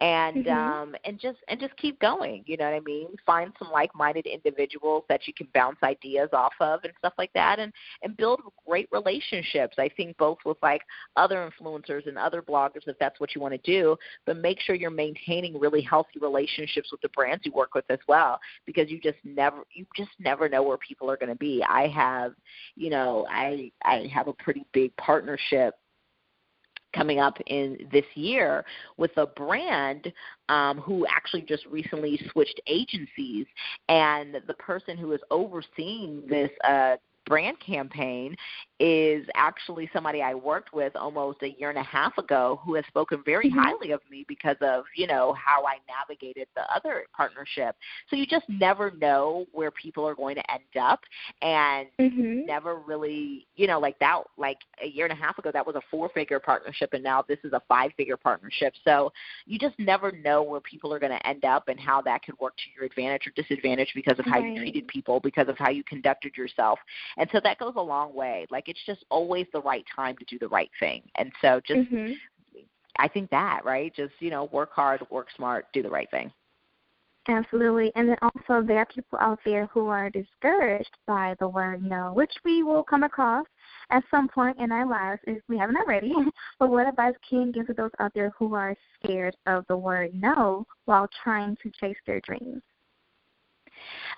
And 0.00 0.44
mm-hmm. 0.44 0.56
um 0.56 0.94
and 1.04 1.18
just 1.18 1.38
and 1.48 1.58
just 1.58 1.76
keep 1.76 1.98
going 1.98 2.44
you 2.46 2.56
know 2.56 2.66
what 2.66 2.74
i 2.74 2.80
mean? 2.80 3.08
Find 3.26 3.52
some 3.58 3.72
like 3.72 3.92
minded 3.96 4.26
individuals 4.26 5.02
that 5.08 5.26
you 5.26 5.34
can 5.34 5.48
bounce 5.52 5.78
ideas 5.82 6.28
off 6.32 6.52
of 6.60 6.80
and 6.84 6.92
stuff 6.98 7.14
like 7.18 7.32
that 7.34 7.58
and 7.58 7.72
and 8.04 8.16
build 8.16 8.40
great 8.64 8.88
relationships. 8.92 9.74
I 9.76 9.88
think 9.96 10.16
both 10.16 10.38
with 10.44 10.58
like 10.62 10.82
other 11.16 11.50
influencers 11.50 12.06
and 12.06 12.16
other 12.16 12.42
bloggers 12.42 12.86
if 12.86 12.96
that's 13.00 13.18
what 13.18 13.34
you 13.34 13.40
want 13.40 13.54
to 13.54 13.70
do 13.70 13.96
but 14.24 14.36
make 14.36 14.60
sure 14.60 14.76
you're 14.76 14.90
maintaining 14.90 15.58
really 15.58 15.82
healthy 15.82 16.20
relationships 16.20 16.92
with 16.92 17.00
the 17.00 17.08
brands 17.08 17.44
you 17.44 17.52
work 17.52 17.74
with 17.74 17.84
as 17.90 17.98
well 18.06 18.38
because 18.66 18.88
you 18.90 19.00
just 19.00 19.18
never 19.24 19.62
you 19.72 19.84
just 19.96 20.10
never 20.20 20.48
know 20.48 20.62
where 20.62 20.78
people 20.78 21.10
are 21.10 21.16
going 21.16 21.28
to 21.28 21.34
be. 21.34 21.64
I 21.68 21.88
have 21.88 22.34
you 22.76 22.90
know 22.90 23.26
i 23.28 23.70
i 23.84 24.08
have 24.12 24.28
a 24.28 24.32
pretty 24.32 24.64
big 24.72 24.96
partnership 24.96 25.74
coming 26.94 27.20
up 27.20 27.38
in 27.46 27.88
this 27.92 28.04
year 28.14 28.64
with 28.96 29.16
a 29.16 29.26
brand 29.26 30.12
um, 30.48 30.78
who 30.78 31.06
actually 31.06 31.42
just 31.42 31.66
recently 31.66 32.20
switched 32.32 32.60
agencies, 32.66 33.46
and 33.88 34.36
the 34.46 34.54
person 34.54 34.96
who 34.96 35.12
is 35.12 35.20
overseeing 35.30 36.22
this 36.28 36.50
uh, 36.64 36.96
brand 37.28 37.58
campaign 37.60 38.36
is 38.80 39.26
actually 39.34 39.90
somebody 39.92 40.22
I 40.22 40.34
worked 40.34 40.72
with 40.72 40.94
almost 40.94 41.42
a 41.42 41.50
year 41.50 41.68
and 41.68 41.78
a 41.78 41.82
half 41.82 42.16
ago 42.16 42.60
who 42.64 42.74
has 42.74 42.84
spoken 42.86 43.22
very 43.24 43.50
mm-hmm. 43.50 43.58
highly 43.58 43.90
of 43.90 44.00
me 44.10 44.24
because 44.28 44.56
of, 44.60 44.84
you 44.94 45.06
know, 45.06 45.34
how 45.34 45.64
I 45.66 45.78
navigated 45.88 46.46
the 46.54 46.62
other 46.74 47.04
partnership. 47.14 47.74
So 48.08 48.16
you 48.16 48.24
just 48.24 48.48
never 48.48 48.92
know 48.92 49.46
where 49.52 49.72
people 49.72 50.06
are 50.06 50.14
going 50.14 50.36
to 50.36 50.52
end 50.52 50.62
up 50.80 51.00
and 51.42 51.88
mm-hmm. 52.00 52.46
never 52.46 52.76
really, 52.76 53.46
you 53.56 53.66
know, 53.66 53.80
like 53.80 53.98
that 53.98 54.22
like 54.36 54.58
a 54.82 54.86
year 54.86 55.06
and 55.06 55.12
a 55.12 55.20
half 55.20 55.38
ago 55.38 55.50
that 55.52 55.66
was 55.66 55.74
a 55.74 55.82
four 55.90 56.08
figure 56.10 56.38
partnership 56.38 56.90
and 56.92 57.02
now 57.02 57.24
this 57.26 57.38
is 57.42 57.52
a 57.52 57.62
five 57.68 57.90
figure 57.96 58.16
partnership. 58.16 58.74
So 58.84 59.12
you 59.44 59.58
just 59.58 59.76
never 59.78 60.12
know 60.12 60.42
where 60.42 60.60
people 60.60 60.94
are 60.94 61.00
going 61.00 61.12
to 61.12 61.26
end 61.26 61.44
up 61.44 61.68
and 61.68 61.80
how 61.80 62.00
that 62.02 62.22
could 62.22 62.38
work 62.38 62.56
to 62.56 62.62
your 62.76 62.84
advantage 62.84 63.26
or 63.26 63.30
disadvantage 63.30 63.90
because 63.94 64.18
of 64.20 64.24
how 64.24 64.38
right. 64.38 64.52
you 64.52 64.60
treated 64.60 64.86
people, 64.86 65.18
because 65.18 65.48
of 65.48 65.58
how 65.58 65.70
you 65.70 65.82
conducted 65.82 66.36
yourself. 66.36 66.78
And 67.18 67.28
so 67.32 67.40
that 67.42 67.58
goes 67.58 67.74
a 67.76 67.80
long 67.80 68.14
way. 68.14 68.46
Like 68.50 68.68
it's 68.68 68.80
just 68.86 69.04
always 69.10 69.46
the 69.52 69.60
right 69.60 69.84
time 69.94 70.16
to 70.16 70.24
do 70.24 70.38
the 70.38 70.48
right 70.48 70.70
thing. 70.78 71.02
And 71.16 71.32
so 71.40 71.60
just 71.66 71.80
mm-hmm. 71.80 72.12
I 72.98 73.08
think 73.08 73.30
that, 73.30 73.64
right? 73.64 73.94
Just, 73.94 74.14
you 74.20 74.30
know, 74.30 74.48
work 74.52 74.72
hard, 74.72 75.00
work 75.10 75.28
smart, 75.36 75.66
do 75.72 75.82
the 75.82 75.90
right 75.90 76.10
thing. 76.10 76.32
Absolutely. 77.28 77.92
And 77.94 78.08
then 78.08 78.16
also 78.22 78.66
there 78.66 78.78
are 78.78 78.86
people 78.86 79.18
out 79.20 79.38
there 79.44 79.66
who 79.66 79.88
are 79.88 80.08
discouraged 80.08 80.96
by 81.06 81.36
the 81.38 81.48
word 81.48 81.82
no, 81.82 82.12
which 82.14 82.32
we 82.42 82.62
will 82.62 82.82
come 82.82 83.02
across 83.02 83.44
at 83.90 84.02
some 84.10 84.28
point 84.28 84.58
in 84.58 84.72
our 84.72 84.88
lives 84.88 85.20
if 85.26 85.42
we 85.46 85.58
haven't 85.58 85.76
already. 85.76 86.14
but 86.58 86.70
what 86.70 86.88
advice 86.88 87.14
can 87.28 87.42
you 87.42 87.52
give 87.52 87.66
to 87.66 87.74
those 87.74 87.90
out 88.00 88.12
there 88.14 88.32
who 88.38 88.54
are 88.54 88.74
scared 89.02 89.36
of 89.46 89.66
the 89.68 89.76
word 89.76 90.10
no 90.14 90.66
while 90.86 91.06
trying 91.22 91.56
to 91.62 91.70
chase 91.78 91.98
their 92.06 92.20
dreams? 92.20 92.62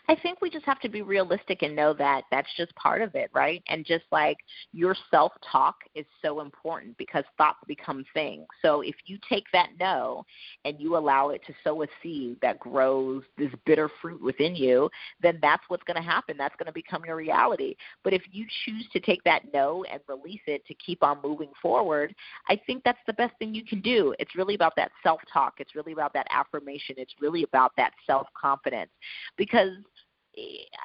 I 0.08 0.16
think 0.16 0.40
we 0.40 0.50
just 0.50 0.64
have 0.64 0.80
to 0.80 0.88
be 0.88 1.02
realistic 1.02 1.62
and 1.62 1.76
know 1.76 1.92
that 1.94 2.24
that's 2.30 2.48
just 2.56 2.74
part 2.74 3.02
of 3.02 3.14
it, 3.14 3.30
right? 3.32 3.62
And 3.68 3.84
just 3.84 4.04
like 4.10 4.38
your 4.72 4.96
self 5.10 5.32
talk 5.50 5.76
is 5.94 6.06
so 6.22 6.40
important 6.40 6.96
because 6.98 7.24
thoughts 7.38 7.58
become 7.66 8.04
things. 8.14 8.46
So 8.62 8.80
if 8.80 8.96
you 9.06 9.18
take 9.28 9.44
that 9.52 9.70
no 9.78 10.24
and 10.64 10.80
you 10.80 10.96
allow 10.96 11.30
it 11.30 11.42
to 11.46 11.54
sow 11.62 11.82
a 11.82 11.86
seed 12.02 12.36
that 12.42 12.58
grows 12.58 13.22
this 13.38 13.50
bitter 13.66 13.90
fruit 14.00 14.22
within 14.22 14.56
you, 14.56 14.90
then 15.22 15.38
that's 15.42 15.62
what's 15.68 15.84
going 15.84 15.96
to 15.96 16.02
happen. 16.02 16.36
That's 16.36 16.56
going 16.56 16.66
to 16.66 16.72
become 16.72 17.04
your 17.04 17.16
reality. 17.16 17.76
But 18.02 18.12
if 18.12 18.22
you 18.32 18.46
choose 18.64 18.86
to 18.92 19.00
take 19.00 19.22
that 19.24 19.42
no 19.52 19.84
and 19.84 20.00
release 20.08 20.40
it 20.46 20.64
to 20.66 20.74
keep 20.74 21.02
on 21.02 21.18
moving 21.22 21.50
forward, 21.60 22.14
I 22.48 22.60
think 22.66 22.82
that's 22.84 22.98
the 23.06 23.12
best 23.12 23.34
thing 23.38 23.54
you 23.54 23.64
can 23.64 23.80
do. 23.80 24.14
It's 24.18 24.34
really 24.34 24.54
about 24.54 24.74
that 24.76 24.90
self 25.02 25.20
talk. 25.32 25.54
It's 25.58 25.74
really 25.74 25.92
about 25.92 26.12
that 26.14 26.26
affirmation. 26.30 26.96
It's 26.98 27.14
really 27.20 27.42
about 27.42 27.72
that 27.76 27.92
self 28.06 28.26
confidence 28.40 28.90
because 29.36 29.70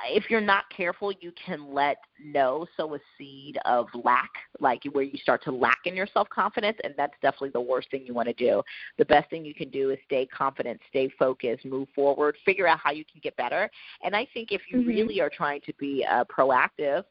if 0.09 0.29
you're 0.29 0.41
not 0.41 0.65
careful, 0.75 1.11
you 1.19 1.31
can 1.33 1.73
let 1.73 1.97
no 2.23 2.65
sow 2.77 2.95
a 2.95 2.99
seed 3.17 3.57
of 3.65 3.87
lack, 4.03 4.29
like 4.59 4.83
where 4.91 5.03
you 5.03 5.17
start 5.17 5.43
to 5.43 5.51
lack 5.51 5.79
in 5.85 5.95
your 5.95 6.07
self 6.13 6.29
confidence, 6.29 6.77
and 6.83 6.93
that's 6.97 7.13
definitely 7.21 7.49
the 7.49 7.61
worst 7.61 7.89
thing 7.91 8.03
you 8.05 8.13
want 8.13 8.27
to 8.27 8.33
do. 8.33 8.61
The 8.97 9.05
best 9.05 9.29
thing 9.29 9.45
you 9.45 9.53
can 9.53 9.69
do 9.69 9.91
is 9.91 9.97
stay 10.05 10.25
confident, 10.25 10.79
stay 10.89 11.09
focused, 11.17 11.65
move 11.65 11.87
forward, 11.95 12.37
figure 12.45 12.67
out 12.67 12.79
how 12.79 12.91
you 12.91 13.05
can 13.05 13.19
get 13.23 13.35
better. 13.37 13.69
And 14.03 14.15
I 14.15 14.27
think 14.33 14.51
if 14.51 14.61
you 14.69 14.79
mm-hmm. 14.79 14.89
really 14.89 15.21
are 15.21 15.31
trying 15.35 15.61
to 15.61 15.73
be 15.79 16.05
uh, 16.09 16.25
proactive, 16.25 17.03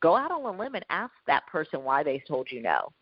go 0.00 0.16
out 0.16 0.30
on 0.30 0.42
a 0.42 0.58
limb 0.58 0.74
and 0.74 0.84
ask 0.90 1.12
that 1.26 1.46
person 1.46 1.82
why 1.82 2.02
they 2.02 2.22
told 2.26 2.48
you 2.50 2.62
no. 2.62 2.92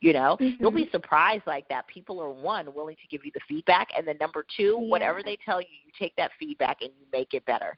You 0.00 0.12
know, 0.12 0.36
mm-hmm. 0.40 0.62
you'll 0.62 0.70
be 0.70 0.88
surprised 0.92 1.42
like 1.46 1.68
that. 1.70 1.88
People 1.88 2.20
are 2.20 2.30
one 2.30 2.72
willing 2.72 2.94
to 2.96 3.08
give 3.10 3.24
you 3.24 3.32
the 3.34 3.40
feedback, 3.48 3.88
and 3.96 4.06
then 4.06 4.16
number 4.20 4.44
two, 4.56 4.78
yeah. 4.80 4.88
whatever 4.88 5.24
they 5.24 5.36
tell 5.44 5.60
you, 5.60 5.66
you 5.84 5.92
take 5.98 6.14
that 6.16 6.30
feedback 6.38 6.82
and 6.82 6.90
you 7.00 7.06
make 7.12 7.34
it 7.34 7.44
better. 7.46 7.76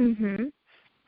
Mhm. 0.00 0.50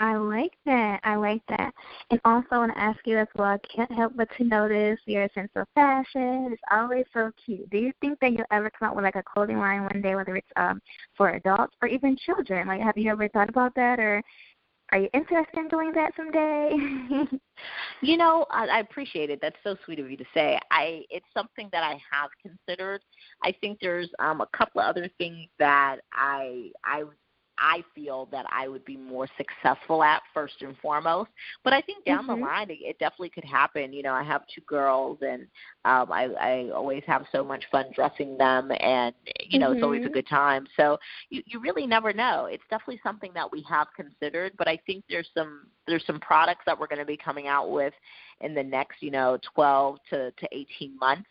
I 0.00 0.16
like 0.16 0.52
that. 0.66 1.00
I 1.05 1.14
like 1.16 1.42
that. 1.48 1.72
And 2.11 2.20
also 2.24 2.48
I 2.52 2.59
want 2.59 2.72
to 2.74 2.78
ask 2.78 2.98
you 3.07 3.18
as 3.18 3.28
well, 3.37 3.48
I 3.48 3.59
can't 3.59 3.90
help 3.92 4.14
but 4.16 4.28
to 4.37 4.44
notice 4.44 4.98
your 5.07 5.28
sense 5.35 5.52
of 5.57 5.66
fashion. 5.74 6.50
It's 6.52 6.62
always 6.72 7.07
so 7.14 7.31
cute. 7.44 7.70
Do 7.70 7.78
you 7.78 7.92
think 8.00 8.18
that 8.20 8.33
you'll 8.33 8.44
ever 8.50 8.70
come 8.70 8.88
out 8.88 8.96
with 8.96 9.05
like 9.05 9.16
a 9.16 9.22
clothing 9.22 9.59
line 9.59 9.83
one 9.85 10.02
day, 10.02 10.14
whether 10.16 10.37
it's 10.37 10.48
um 10.57 10.81
for 11.16 11.31
adults 11.31 11.76
or 11.83 11.88
even 11.88 12.16
children? 12.16 12.68
Like 12.68 12.81
have 12.83 12.98
you 12.98 13.11
ever 13.11 13.28
thought 13.28 13.48
about 13.48 13.74
that 13.76 14.00
or 14.00 14.22
are 14.92 14.98
you 14.98 15.09
interested 15.14 15.59
in 15.59 15.68
doing 15.68 15.92
that 15.94 16.12
someday? 16.16 16.72
you 18.02 18.16
know, 18.18 18.44
I, 18.50 18.66
I 18.66 18.78
appreciate 18.81 19.31
it. 19.31 19.38
That's 19.40 19.57
so 19.64 19.76
sweet 19.85 20.00
of 20.00 20.11
you 20.11 20.18
to 20.18 20.24
say. 20.35 20.59
I 20.70 21.05
it's 21.11 21.26
something 21.33 21.68
that 21.72 21.83
I 21.83 21.98
have 22.12 22.31
considered. 22.42 23.00
I 23.42 23.55
think 23.61 23.78
there's 23.81 24.11
um 24.18 24.40
a 24.42 24.48
couple 24.57 24.81
of 24.81 24.88
other 24.88 25.09
things 25.18 25.48
that 25.59 26.00
I 26.12 26.72
I 26.85 27.05
I 27.62 27.85
feel 27.94 28.29
that 28.33 28.44
I 28.51 28.66
would 28.66 28.85
be 28.85 28.96
more 28.96 29.29
successful 29.37 30.03
at 30.03 30.20
first 30.35 30.55
and 30.62 30.77
foremost. 30.79 31.31
But 31.62 31.72
I 31.72 31.81
think 31.81 32.05
down 32.05 32.27
mm-hmm. 32.27 32.40
the 32.40 32.46
line, 32.46 32.70
it, 32.70 32.79
it 32.83 32.98
definitely 32.98 33.31
could 33.31 33.44
happen. 33.44 33.92
You 33.92 34.03
know, 34.03 34.12
I 34.12 34.25
have 34.25 34.42
two 34.53 34.62
girls, 34.62 35.18
and 35.22 35.42
um, 35.85 36.11
I, 36.11 36.25
I 36.40 36.70
always 36.75 37.05
have 37.07 37.25
so 37.31 37.44
much 37.44 37.64
fun 37.70 37.87
dressing 37.94 38.37
them, 38.37 38.72
and 38.81 39.14
you 39.48 39.61
know, 39.61 39.68
mm-hmm. 39.68 39.77
it's 39.77 39.85
always 39.85 40.03
a 40.03 40.07
mm-hmm. 40.07 40.14
good 40.14 40.29
time. 40.29 40.66
So 40.77 40.98
you 41.31 41.42
you 41.46 41.61
really 41.61 41.87
never 41.87 42.12
know. 42.12 42.46
It's 42.46 42.64
definitely 42.68 43.01
something 43.05 43.31
that 43.35 43.51
we 43.51 43.64
have 43.68 43.87
considered, 43.94 44.53
but 44.59 44.66
I 44.66 44.79
think 44.85 45.05
there's 45.09 45.29
some 45.33 45.66
there's 45.87 46.05
some 46.07 46.18
products 46.18 46.62
that 46.66 46.79
we're 46.79 46.88
going 46.88 46.98
to 46.98 47.05
be 47.05 47.16
coming 47.16 47.46
out 47.46 47.70
with 47.70 47.94
in 48.40 48.55
the 48.55 48.62
next 48.62 49.03
you 49.03 49.12
know 49.12 49.38
12 49.55 49.98
to 50.11 50.31
to 50.33 50.48
18 50.53 50.98
months 50.98 51.29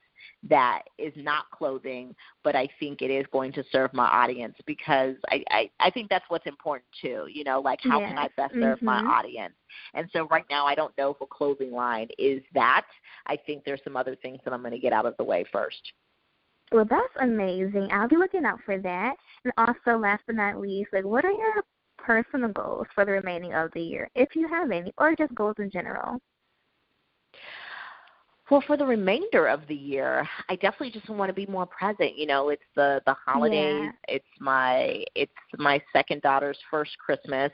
that 0.50 0.84
is 0.98 1.14
not 1.16 1.50
clothing, 1.52 2.16
but 2.44 2.56
I 2.56 2.68
think 2.80 3.02
it 3.02 3.12
is 3.12 3.26
going 3.32 3.52
to 3.54 3.64
serve 3.72 3.94
my 3.94 4.08
audience 4.08 4.56
because 4.66 5.16
I, 5.30 5.44
I, 5.50 5.70
I 5.80 5.90
think 5.92 6.10
that's 6.10 6.26
what's 6.30 6.48
important 6.48 6.86
too. 7.00 7.28
You 7.32 7.44
know, 7.44 7.62
like 7.62 7.80
how 7.84 8.00
yes. 8.00 8.10
can 8.10 8.18
I 8.18 8.30
best 8.38 8.54
serve 8.54 8.78
mm-hmm. 8.78 8.86
my 8.86 9.00
audience? 9.00 9.54
And 9.94 10.10
so 10.14 10.28
right 10.28 10.46
now 10.50 10.66
I 10.66 10.76
don't 10.76 10.98
know 10.98 11.12
if 11.12 11.22
a 11.22 11.26
clothing 11.26 11.72
line 11.72 12.08
is 12.18 12.42
that. 12.54 12.86
I 13.28 13.38
think 13.46 13.64
there's 13.64 13.82
some 13.84 13.96
other 13.96 14.16
things 14.16 14.40
that 14.44 14.54
I'm 14.54 14.62
going 14.62 14.74
to 14.74 14.80
get 14.80 14.94
out 14.94 15.06
of 15.06 15.16
the 15.18 15.24
way 15.24 15.46
first. 15.52 15.94
Well, 16.72 16.86
that's 16.90 17.14
amazing. 17.20 17.90
I'll 17.92 18.08
be 18.08 18.16
looking 18.16 18.46
out 18.46 18.60
for 18.66 18.78
that. 18.80 19.16
And 19.44 19.54
also, 19.58 20.00
last 20.00 20.24
but 20.26 20.36
not 20.36 20.60
least, 20.60 20.92
like, 20.94 21.04
what 21.04 21.26
are 21.26 21.32
your 21.32 21.64
personal 21.98 22.50
goals 22.50 22.88
for 22.96 23.06
the 23.06 23.12
remaining 23.12 23.54
of 23.54 23.72
the 23.74 23.82
year, 23.82 24.10
if 24.16 24.36
you 24.36 24.48
have 24.48 24.72
any, 24.72 24.94
or 24.98 25.16
just 25.16 25.36
goals 25.36 25.56
in 25.60 25.70
general? 25.70 26.18
Well, 28.52 28.62
for 28.68 28.76
the 28.76 28.86
remainder 28.86 29.48
of 29.48 29.62
the 29.70 29.76
year, 29.76 30.28
I 30.50 30.56
definitely 30.56 30.92
just 30.92 31.10
want 31.10 31.30
to 31.30 31.34
be 31.34 31.46
more 31.46 31.66
present. 31.66 32.18
You 32.18 32.28
know, 32.28 32.50
it's 32.50 32.62
the 32.76 33.02
the 33.06 33.14
holidays. 33.14 33.84
Yeah. 33.84 33.92
It's 34.10 34.26
my 34.42 35.06
it's 35.16 35.32
my 35.58 35.82
second 35.94 36.22
daughter's 36.22 36.58
first 36.70 36.92
Christmas. 36.98 37.54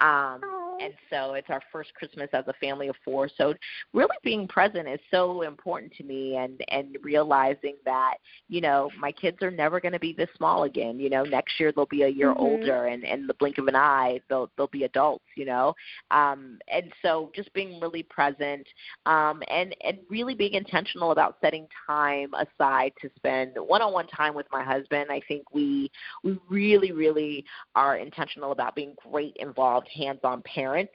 Um 0.00 0.40
and 0.80 0.94
so 1.10 1.34
it's 1.34 1.50
our 1.50 1.62
first 1.70 1.94
Christmas 1.94 2.28
as 2.32 2.44
a 2.48 2.52
family 2.54 2.88
of 2.88 2.96
four. 3.04 3.28
So 3.36 3.54
really 3.92 4.16
being 4.22 4.48
present 4.48 4.88
is 4.88 5.00
so 5.10 5.42
important 5.42 5.92
to 5.94 6.04
me 6.04 6.36
and 6.36 6.62
and 6.68 6.96
realizing 7.02 7.76
that, 7.84 8.14
you 8.48 8.60
know, 8.60 8.90
my 8.98 9.12
kids 9.12 9.38
are 9.42 9.50
never 9.50 9.80
going 9.80 9.92
to 9.92 9.98
be 9.98 10.12
this 10.12 10.28
small 10.36 10.64
again. 10.64 10.98
You 10.98 11.10
know, 11.10 11.24
next 11.24 11.58
year 11.60 11.72
they'll 11.72 11.86
be 11.86 12.02
a 12.02 12.08
year 12.08 12.30
mm-hmm. 12.30 12.42
older 12.42 12.86
and 12.86 13.04
in 13.04 13.26
the 13.26 13.34
blink 13.34 13.58
of 13.58 13.66
an 13.68 13.76
eye 13.76 14.20
they'll 14.28 14.50
they'll 14.56 14.66
be 14.68 14.84
adults, 14.84 15.24
you 15.36 15.44
know. 15.44 15.74
Um 16.10 16.58
and 16.72 16.92
so 17.02 17.30
just 17.34 17.52
being 17.52 17.80
really 17.80 18.02
present 18.04 18.66
um 19.06 19.42
and 19.48 19.74
and 19.84 19.98
really 20.08 20.34
being 20.34 20.54
intentional 20.54 21.12
about 21.12 21.36
setting 21.40 21.66
time 21.86 22.32
aside 22.34 22.92
to 23.00 23.10
spend 23.16 23.52
one-on-one 23.56 24.06
time 24.08 24.34
with 24.34 24.46
my 24.52 24.62
husband. 24.62 25.06
I 25.10 25.20
think 25.28 25.44
we 25.52 25.90
we 26.24 26.38
really 26.48 26.92
really 26.92 27.44
are 27.74 27.96
intentional 27.96 28.52
about 28.52 28.74
being 28.74 28.94
great 29.10 29.36
involved 29.36 29.88
hands-on 29.94 30.42
parents 30.42 30.71
parents. 30.72 30.92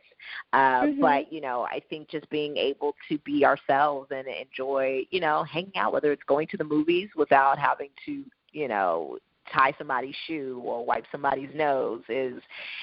Uh, 0.54 0.82
mm-hmm. 0.84 1.02
But 1.02 1.32
you 1.32 1.42
know, 1.42 1.68
I 1.70 1.82
think 1.90 2.10
just 2.10 2.30
being 2.30 2.58
able 2.58 2.96
to 3.10 3.18
be 3.20 3.46
ourselves 3.46 4.10
and 4.12 4.28
enjoy, 4.28 5.04
you 5.12 5.20
know, 5.20 5.44
hanging 5.44 5.76
out, 5.76 5.94
whether 5.94 6.12
it's 6.12 6.24
going 6.28 6.48
to 6.48 6.58
the 6.58 6.64
movies 6.64 7.10
without 7.16 7.58
having 7.58 7.90
to, 8.06 8.24
you 8.52 8.68
know, 8.68 9.18
tie 9.54 9.74
somebody's 9.78 10.16
shoe 10.26 10.62
or 10.66 10.86
wipe 10.86 11.06
somebody's 11.12 11.50
nose 11.56 12.02
is 12.10 12.42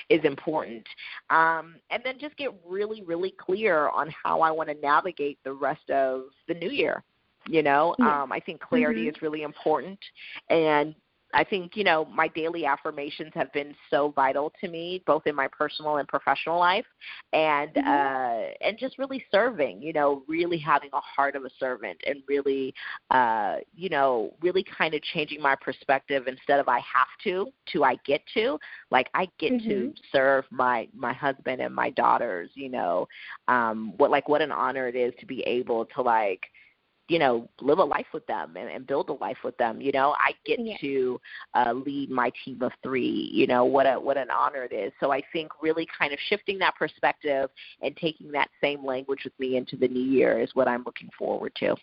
is 0.09 0.25
important 0.25 0.83
um 1.29 1.75
and 1.91 2.03
then 2.03 2.19
just 2.19 2.35
get 2.39 2.49
really 2.67 3.03
really 3.03 3.35
clear 3.39 3.91
on 3.91 4.09
how 4.23 4.41
i 4.41 4.51
want 4.51 4.67
to 4.67 4.75
navigate 4.77 5.39
the 5.45 5.53
rest 5.53 5.91
of 5.91 6.23
the 6.49 6.55
new 6.55 6.71
year 6.71 7.03
you 7.47 7.63
know 7.63 7.95
um 7.99 8.33
i 8.33 8.41
think 8.41 8.63
clarity 8.63 9.01
mm-hmm. 9.01 9.15
is 9.15 9.21
really 9.21 9.43
important 9.43 9.99
and 10.49 10.95
I 11.35 11.45
think, 11.45 11.77
you 11.77 11.85
know, 11.85 12.07
my 12.07 12.29
daily 12.29 12.65
affirmations 12.65 13.33
have 13.35 13.53
been 13.53 13.75
so 13.91 14.13
vital 14.15 14.53
to 14.61 14.69
me, 14.69 15.03
both 15.07 15.27
in 15.27 15.35
my 15.35 15.49
personal 15.49 15.97
and 15.97 16.09
professional 16.09 16.59
life, 16.59 16.87
and 17.33 17.75
mm-hmm. 17.75 17.89
uh, 17.89 18.67
and 18.67 18.79
just 18.79 18.99
really 18.99 19.25
serving, 19.31 19.83
you 19.83 19.93
know, 19.93 20.23
really 20.29 20.59
having 20.59 20.91
a 20.93 21.01
heart 21.01 21.37
of 21.37 21.45
a 21.45 21.51
servant, 21.59 21.99
and 22.07 22.23
really, 22.29 22.73
uh, 23.11 23.57
you 23.75 23.89
know, 23.89 24.33
really 24.41 24.65
kind 24.77 24.95
of 24.95 25.03
changing 25.03 25.43
my 25.43 25.57
perspective 25.57 26.27
instead 26.27 26.61
of 26.61 26.69
I 26.69 26.79
have 26.79 27.09
to 27.25 27.49
to 27.73 27.85
I 27.85 27.97
get 28.07 28.23
to, 28.35 28.59
like 28.91 29.09
I 29.15 29.29
get 29.39 29.53
mm-hmm. 29.53 29.69
to 29.69 29.95
serve 30.13 30.45
my 30.51 30.89
my 30.95 31.13
husband 31.13 31.61
and 31.61 31.75
my 31.75 31.91
daughters, 31.91 32.51
you 32.55 32.69
know, 32.69 33.09
um, 33.49 33.95
what 33.97 34.11
like 34.11 34.29
what 34.29 34.43
an 34.43 34.53
honor 34.53 34.89
it 34.89 34.97
is 34.97 35.13
to 35.21 35.27
be 35.27 35.41
able 35.43 35.85
to 35.87 36.03
like 36.03 36.43
you 37.09 37.19
know 37.19 37.49
live 37.61 37.79
a 37.79 37.85
life 37.85 38.07
with 38.13 38.27
them 38.27 38.57
and, 38.57 38.71
and 38.71 38.87
build 38.87 39.09
a 39.09 39.13
life 39.15 39.37
with 39.45 39.57
them 39.59 39.81
you 39.81 39.93
know 39.93 40.15
i 40.19 40.33
get 40.47 40.59
yeah. 40.59 40.77
to 40.81 41.21
uh 41.55 41.73
lead 41.73 42.11
my 42.11 42.31
team 42.45 42.61
of 42.63 42.73
three 42.83 43.31
you 43.33 43.47
know 43.47 43.65
what 43.65 43.87
a 43.87 43.99
what 43.99 44.17
an 44.17 44.31
honor 44.31 44.65
it 44.65 44.73
is 44.73 44.93
so 45.01 45.13
i 45.13 45.23
think 45.33 45.51
really 45.63 45.87
kind 45.99 46.13
of 46.13 46.19
shifting 46.29 46.59
that 46.59 46.75
perspective 46.77 47.51
and 47.83 47.97
taking 47.97 48.31
that 48.33 48.49
same 48.63 48.85
language 48.85 49.21
with 49.25 49.39
me 49.39 49.57
into 49.57 49.77
the 49.77 49.89
new 49.89 50.01
year 50.01 50.41
is 50.41 50.51
what 50.55 50.69
i'm 50.69 50.83
looking 50.85 51.11
forward 51.19 51.53
to 51.55 51.75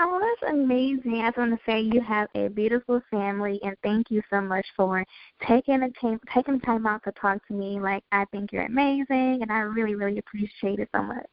Oh, 0.00 0.18
that's 0.20 0.52
amazing. 0.52 1.22
I 1.22 1.28
just 1.28 1.38
want 1.38 1.52
to 1.52 1.60
say 1.64 1.80
you 1.80 2.00
have 2.00 2.28
a 2.34 2.48
beautiful 2.48 3.00
family, 3.12 3.60
and 3.62 3.76
thank 3.84 4.10
you 4.10 4.22
so 4.28 4.40
much 4.40 4.66
for 4.76 5.04
taking 5.46 5.80
the 5.80 5.92
time 6.00 6.18
taking 6.34 6.58
time 6.60 6.84
out 6.84 7.04
to 7.04 7.12
talk 7.12 7.46
to 7.46 7.54
me. 7.54 7.78
Like 7.78 8.02
I 8.10 8.24
think 8.32 8.50
you're 8.50 8.66
amazing, 8.66 9.38
and 9.42 9.52
I 9.52 9.58
really, 9.60 9.94
really 9.94 10.18
appreciate 10.18 10.80
it 10.80 10.88
so 10.92 11.00
much. 11.00 11.30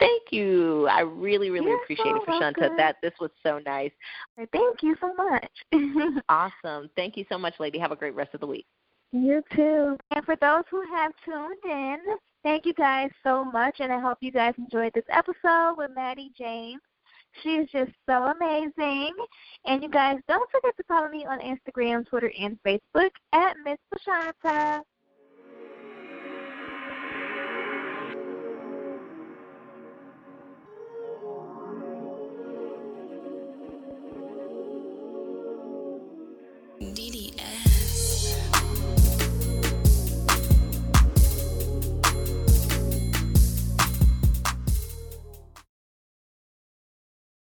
Thank 0.00 0.22
you. 0.30 0.88
I 0.88 1.00
really, 1.00 1.50
really 1.50 1.68
You're 1.68 1.82
appreciate 1.82 2.06
so 2.06 2.16
it, 2.16 2.28
Frashunta. 2.28 2.76
That 2.76 2.96
this 3.02 3.12
was 3.20 3.30
so 3.42 3.60
nice. 3.64 3.92
Thank 4.52 4.82
you 4.82 4.96
so 5.00 5.14
much. 5.14 6.22
awesome. 6.28 6.90
Thank 6.96 7.16
you 7.16 7.24
so 7.30 7.38
much, 7.38 7.54
lady. 7.60 7.78
Have 7.78 7.92
a 7.92 7.96
great 7.96 8.14
rest 8.14 8.34
of 8.34 8.40
the 8.40 8.46
week. 8.46 8.66
You 9.12 9.42
too. 9.54 9.96
And 10.10 10.24
for 10.24 10.34
those 10.36 10.64
who 10.70 10.82
have 10.92 11.12
tuned 11.24 11.64
in, 11.64 11.98
thank 12.42 12.66
you 12.66 12.74
guys 12.74 13.10
so 13.22 13.44
much, 13.44 13.76
and 13.78 13.92
I 13.92 14.00
hope 14.00 14.18
you 14.20 14.32
guys 14.32 14.54
enjoyed 14.58 14.92
this 14.94 15.04
episode 15.08 15.76
with 15.78 15.92
Maddie 15.94 16.32
James. 16.36 16.80
She's 17.42 17.68
just 17.70 17.92
so 18.06 18.32
amazing. 18.40 19.12
And 19.66 19.82
you 19.82 19.88
guys, 19.88 20.18
don't 20.28 20.50
forget 20.50 20.76
to 20.76 20.82
follow 20.84 21.08
me 21.08 21.26
on 21.26 21.38
Instagram, 21.40 22.06
Twitter, 22.06 22.32
and 22.38 22.58
Facebook 22.64 23.10
at 23.32 23.56
Miss 23.64 23.78
Frashunta. 23.92 24.82